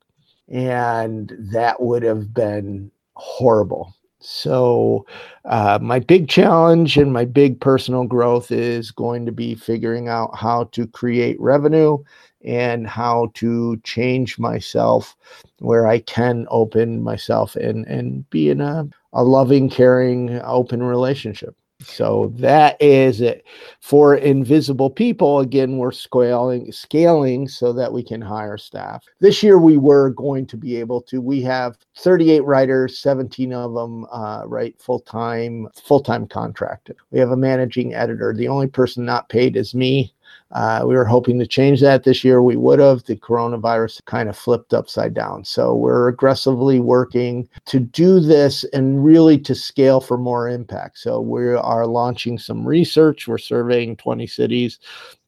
And 0.47 1.33
that 1.51 1.81
would 1.81 2.03
have 2.03 2.33
been 2.33 2.89
horrible. 3.15 3.93
So, 4.19 5.05
uh, 5.45 5.77
my 5.81 5.99
big 5.99 6.27
challenge 6.29 6.97
and 6.97 7.13
my 7.13 7.25
big 7.25 7.59
personal 7.59 8.05
growth 8.05 8.51
is 8.51 8.91
going 8.91 9.25
to 9.25 9.31
be 9.31 9.55
figuring 9.55 10.07
out 10.07 10.35
how 10.35 10.65
to 10.71 10.87
create 10.87 11.39
revenue 11.39 11.99
and 12.47 12.87
how 12.87 13.31
to 13.35 13.77
change 13.83 14.39
myself 14.39 15.15
where 15.59 15.87
I 15.87 15.99
can 15.99 16.47
open 16.49 17.03
myself 17.03 17.55
and, 17.55 17.85
and 17.87 18.27
be 18.29 18.49
in 18.49 18.61
a, 18.61 18.87
a 19.13 19.23
loving, 19.23 19.69
caring, 19.69 20.39
open 20.41 20.81
relationship. 20.81 21.55
So 21.83 22.33
that 22.37 22.81
is 22.81 23.21
it 23.21 23.45
for 23.81 24.15
invisible 24.15 24.89
people. 24.89 25.39
Again, 25.39 25.77
we're 25.77 25.91
scaling 25.91 26.71
scaling 26.71 27.47
so 27.47 27.71
that 27.73 27.93
we 27.93 28.03
can 28.03 28.19
hire 28.19 28.57
staff. 28.57 29.05
This 29.19 29.43
year 29.43 29.59
we 29.59 29.77
were 29.77 30.09
going 30.09 30.47
to 30.47 30.57
be 30.57 30.77
able 30.77 31.01
to. 31.03 31.21
We 31.21 31.41
have 31.43 31.77
38 31.97 32.39
writers, 32.41 32.97
17 32.97 33.53
of 33.53 33.73
them 33.75 34.07
uh, 34.11 34.41
write 34.45 34.81
full 34.81 35.01
time, 35.01 35.67
full 35.83 35.99
time 35.99 36.27
contracted. 36.27 36.97
We 37.11 37.19
have 37.19 37.31
a 37.31 37.37
managing 37.37 37.93
editor. 37.93 38.33
The 38.33 38.47
only 38.47 38.67
person 38.67 39.05
not 39.05 39.29
paid 39.29 39.55
is 39.55 39.75
me. 39.75 40.13
Uh, 40.51 40.83
we 40.85 40.95
were 40.95 41.05
hoping 41.05 41.37
to 41.39 41.45
change 41.47 41.81
that 41.81 42.03
this 42.03 42.23
year. 42.23 42.41
We 42.41 42.55
would 42.55 42.79
have. 42.79 43.03
The 43.03 43.15
coronavirus 43.15 44.05
kind 44.05 44.29
of 44.29 44.37
flipped 44.37 44.73
upside 44.73 45.13
down. 45.13 45.43
So 45.43 45.75
we're 45.75 46.07
aggressively 46.07 46.79
working 46.79 47.49
to 47.65 47.79
do 47.79 48.19
this 48.19 48.63
and 48.73 49.03
really 49.03 49.37
to 49.39 49.53
scale 49.53 49.99
for 49.99 50.17
more 50.17 50.47
impact. 50.47 50.99
So 50.99 51.19
we 51.19 51.53
are 51.53 51.85
launching 51.85 52.37
some 52.37 52.65
research. 52.65 53.27
We're 53.27 53.37
surveying 53.37 53.97
20 53.97 54.25
cities 54.27 54.79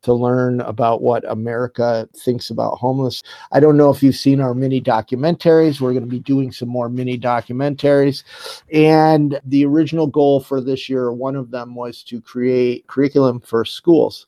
to 0.01 0.13
learn 0.13 0.61
about 0.61 1.01
what 1.01 1.29
America 1.29 2.07
thinks 2.15 2.49
about 2.49 2.77
homeless. 2.77 3.21
I 3.51 3.59
don't 3.59 3.77
know 3.77 3.89
if 3.89 4.01
you've 4.01 4.15
seen 4.15 4.39
our 4.39 4.53
mini 4.53 4.81
documentaries. 4.81 5.81
We're 5.81 5.93
going 5.93 6.03
to 6.03 6.09
be 6.09 6.19
doing 6.19 6.51
some 6.51 6.69
more 6.69 6.89
mini 6.89 7.17
documentaries. 7.17 8.23
And 8.71 9.39
the 9.45 9.65
original 9.65 10.07
goal 10.07 10.41
for 10.41 10.61
this 10.61 10.89
year, 10.89 11.11
one 11.11 11.35
of 11.35 11.51
them 11.51 11.75
was 11.75 12.03
to 12.03 12.21
create 12.21 12.87
curriculum 12.87 13.41
for 13.41 13.65
schools. 13.65 14.27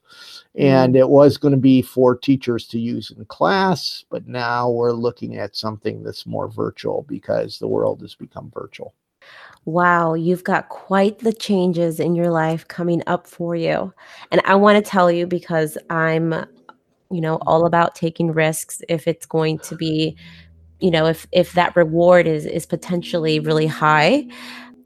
Mm-hmm. 0.58 0.66
And 0.66 0.96
it 0.96 1.10
was 1.10 1.38
going 1.38 1.54
to 1.54 1.58
be 1.58 1.82
for 1.82 2.16
teachers 2.16 2.68
to 2.68 2.80
use 2.80 3.12
in 3.12 3.24
class, 3.26 4.04
but 4.10 4.28
now 4.28 4.70
we're 4.70 4.92
looking 4.92 5.38
at 5.38 5.56
something 5.56 6.04
that's 6.04 6.26
more 6.26 6.50
virtual 6.50 7.06
because 7.08 7.60
the 7.60 7.68
world 7.68 8.02
has 8.02 8.16
become 8.16 8.52
virtual. 8.54 8.94
Wow, 9.66 10.16
you've 10.16 10.44
got 10.44 10.70
quite 10.70 11.20
the 11.20 11.34
changes 11.34 12.00
in 12.00 12.16
your 12.16 12.32
life 12.32 12.68
coming 12.68 13.04
up 13.08 13.28
for 13.28 13.56
you. 13.56 13.94
And 14.32 14.42
I 14.46 14.56
want 14.56 14.84
to 14.84 14.90
tell 14.90 15.12
you 15.12 15.28
because 15.28 15.78
I'm, 15.90 16.34
you 17.12 17.22
know, 17.22 17.36
all 17.46 17.66
about 17.66 17.94
taking 17.96 18.32
risks 18.32 18.82
if 18.90 19.08
it's 19.08 19.26
going 19.26 19.60
to 19.60 19.76
be 19.76 20.18
you 20.80 20.90
know, 20.90 21.06
if 21.06 21.28
if 21.32 21.54
that 21.54 21.76
reward 21.76 22.26
is 22.26 22.44
is 22.48 22.66
potentially 22.66 23.40
really 23.40 23.68
high, 23.68 24.26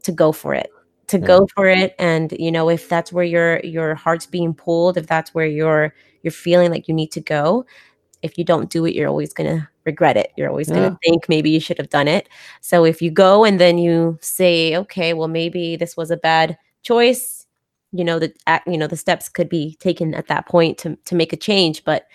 to 0.02 0.12
go 0.12 0.32
for 0.32 0.54
it 0.54 0.70
to 1.08 1.18
go 1.18 1.46
for 1.54 1.68
it 1.68 1.94
and 1.98 2.32
you 2.38 2.50
know 2.50 2.68
if 2.68 2.88
that's 2.88 3.12
where 3.12 3.24
your 3.24 3.60
your 3.60 3.94
heart's 3.94 4.26
being 4.26 4.54
pulled 4.54 4.96
if 4.96 5.06
that's 5.06 5.34
where 5.34 5.46
you're 5.46 5.94
you're 6.22 6.32
feeling 6.32 6.70
like 6.70 6.88
you 6.88 6.94
need 6.94 7.12
to 7.12 7.20
go 7.20 7.64
if 8.22 8.36
you 8.38 8.44
don't 8.44 8.70
do 8.70 8.84
it 8.86 8.94
you're 8.94 9.08
always 9.08 9.32
going 9.32 9.48
to 9.48 9.68
regret 9.86 10.16
it. 10.16 10.32
You're 10.36 10.50
always 10.50 10.68
going 10.68 10.90
to 10.90 10.98
think 11.04 11.28
maybe 11.28 11.50
you 11.50 11.60
should 11.60 11.78
have 11.78 11.90
done 11.90 12.08
it. 12.08 12.28
So 12.60 12.84
if 12.84 13.00
you 13.00 13.10
go 13.10 13.44
and 13.44 13.58
then 13.60 13.78
you 13.78 14.18
say 14.20 14.76
okay 14.76 15.14
well 15.14 15.28
maybe 15.28 15.76
this 15.76 15.96
was 15.96 16.10
a 16.10 16.16
bad 16.16 16.58
choice 16.82 17.46
you 17.92 18.04
know 18.04 18.18
the 18.18 18.32
you 18.66 18.76
know 18.76 18.86
the 18.86 18.96
steps 18.96 19.28
could 19.28 19.48
be 19.48 19.76
taken 19.80 20.14
at 20.14 20.28
that 20.28 20.46
point 20.46 20.78
to 20.78 20.96
to 21.04 21.14
make 21.14 21.32
a 21.32 21.36
change 21.36 21.84
but 21.84 22.06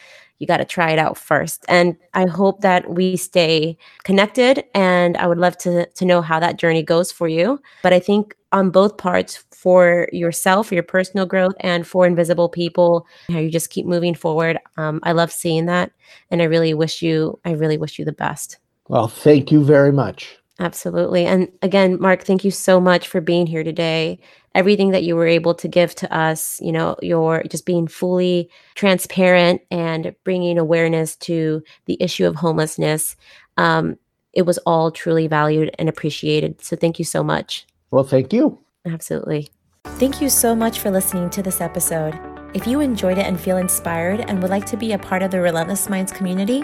you 0.42 0.48
got 0.48 0.58
to 0.58 0.66
try 0.66 0.90
it 0.90 0.98
out 0.98 1.20
first. 1.20 1.64
And 1.70 1.96
I 2.16 2.26
hope 2.26 2.62
that 2.62 2.90
we 2.90 3.16
stay 3.16 3.78
connected 4.04 4.64
and 4.74 5.16
I 5.18 5.28
would 5.28 5.38
love 5.38 5.56
to 5.60 5.86
to 5.86 6.04
know 6.04 6.22
how 6.22 6.40
that 6.40 6.58
journey 6.58 6.82
goes 6.82 7.12
for 7.12 7.28
you. 7.28 7.62
But 7.84 7.94
I 7.94 8.00
think 8.00 8.36
on 8.52 8.72
both 8.72 8.98
parts 8.98 9.38
for 9.52 10.10
yourself, 10.12 10.72
your 10.72 10.82
personal 10.82 11.28
growth, 11.28 11.54
and 11.60 11.86
for 11.86 12.08
invisible 12.08 12.50
people, 12.50 13.06
how 13.30 13.38
you 13.38 13.52
just 13.52 13.70
keep 13.70 13.86
moving 13.86 14.16
forward. 14.16 14.58
Um, 14.78 15.00
I 15.04 15.12
love 15.12 15.32
seeing 15.32 15.68
that, 15.68 15.92
and 16.32 16.42
I 16.42 16.46
really 16.46 16.74
wish 16.74 17.04
you, 17.04 17.40
I 17.46 17.52
really 17.52 17.78
wish 17.78 18.00
you 18.00 18.04
the 18.04 18.12
best. 18.12 18.58
Well, 18.88 19.08
thank 19.08 19.52
you 19.52 19.64
very 19.64 19.92
much. 19.92 20.38
Absolutely. 20.60 21.26
And 21.26 21.48
again, 21.62 22.00
Mark, 22.00 22.24
thank 22.24 22.44
you 22.44 22.52
so 22.52 22.80
much 22.82 23.08
for 23.08 23.22
being 23.22 23.48
here 23.48 23.64
today. 23.64 24.20
Everything 24.54 24.92
that 24.92 25.04
you 25.04 25.16
were 25.16 25.28
able 25.28 25.54
to 25.56 25.68
give 25.68 25.96
to 25.96 26.14
us, 26.14 26.60
you 26.62 26.72
know, 26.72 26.98
you're 27.02 27.44
just 27.50 27.66
being 27.66 27.88
fully 27.88 28.50
transparent 28.76 29.62
and 29.72 30.14
bringing 30.24 30.58
awareness 30.58 31.16
to 31.18 31.64
the 31.86 31.98
issue 32.02 32.26
of 32.26 32.36
homelessness. 32.36 33.16
Um, 33.58 33.98
it 34.34 34.44
was 34.44 34.58
all 34.60 34.92
truly 34.92 35.28
valued 35.28 35.74
and 35.80 35.88
appreciated. 35.88 36.64
So 36.64 36.76
thank 36.76 37.00
you 37.00 37.06
so 37.06 37.24
much. 37.24 37.66
Well, 37.92 38.04
thank 38.04 38.34
you. 38.34 38.60
Absolutely. 38.86 39.50
Thank 39.86 40.22
you 40.22 40.30
so 40.30 40.56
much 40.56 40.80
for 40.80 40.92
listening 40.92 41.30
to 41.32 41.42
this 41.42 41.62
episode. 41.62 42.20
If 42.54 42.68
you 42.68 42.82
enjoyed 42.82 43.18
it 43.18 43.26
and 43.26 43.40
feel 43.40 43.58
inspired 43.58 44.22
and 44.22 44.42
would 44.42 44.52
like 44.52 44.66
to 44.68 44.78
be 44.78 44.92
a 44.92 45.00
part 45.00 45.24
of 45.24 45.32
the 45.32 45.40
Relentless 45.40 45.90
Minds 45.90 46.12
community, 46.12 46.64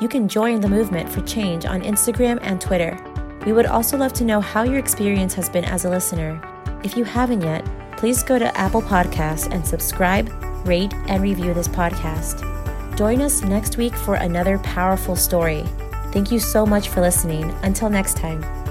you 0.00 0.08
can 0.08 0.28
join 0.28 0.60
the 0.60 0.68
movement 0.68 1.08
for 1.08 1.20
change 1.22 1.64
on 1.64 1.82
Instagram 1.82 2.38
and 2.42 2.60
Twitter. 2.60 2.98
We 3.46 3.52
would 3.52 3.66
also 3.66 3.96
love 3.96 4.12
to 4.14 4.24
know 4.24 4.40
how 4.40 4.62
your 4.62 4.78
experience 4.78 5.34
has 5.34 5.48
been 5.48 5.64
as 5.64 5.84
a 5.84 5.90
listener. 5.90 6.40
If 6.84 6.96
you 6.96 7.04
haven't 7.04 7.42
yet, 7.42 7.64
please 7.96 8.22
go 8.22 8.38
to 8.38 8.56
Apple 8.58 8.82
Podcasts 8.82 9.48
and 9.52 9.64
subscribe, 9.66 10.28
rate, 10.66 10.92
and 11.08 11.22
review 11.22 11.54
this 11.54 11.68
podcast. 11.68 12.48
Join 12.96 13.20
us 13.20 13.42
next 13.42 13.76
week 13.76 13.94
for 13.94 14.16
another 14.16 14.58
powerful 14.58 15.16
story. 15.16 15.64
Thank 16.12 16.30
you 16.30 16.38
so 16.38 16.66
much 16.66 16.88
for 16.88 17.00
listening. 17.00 17.50
Until 17.62 17.88
next 17.88 18.16
time. 18.16 18.61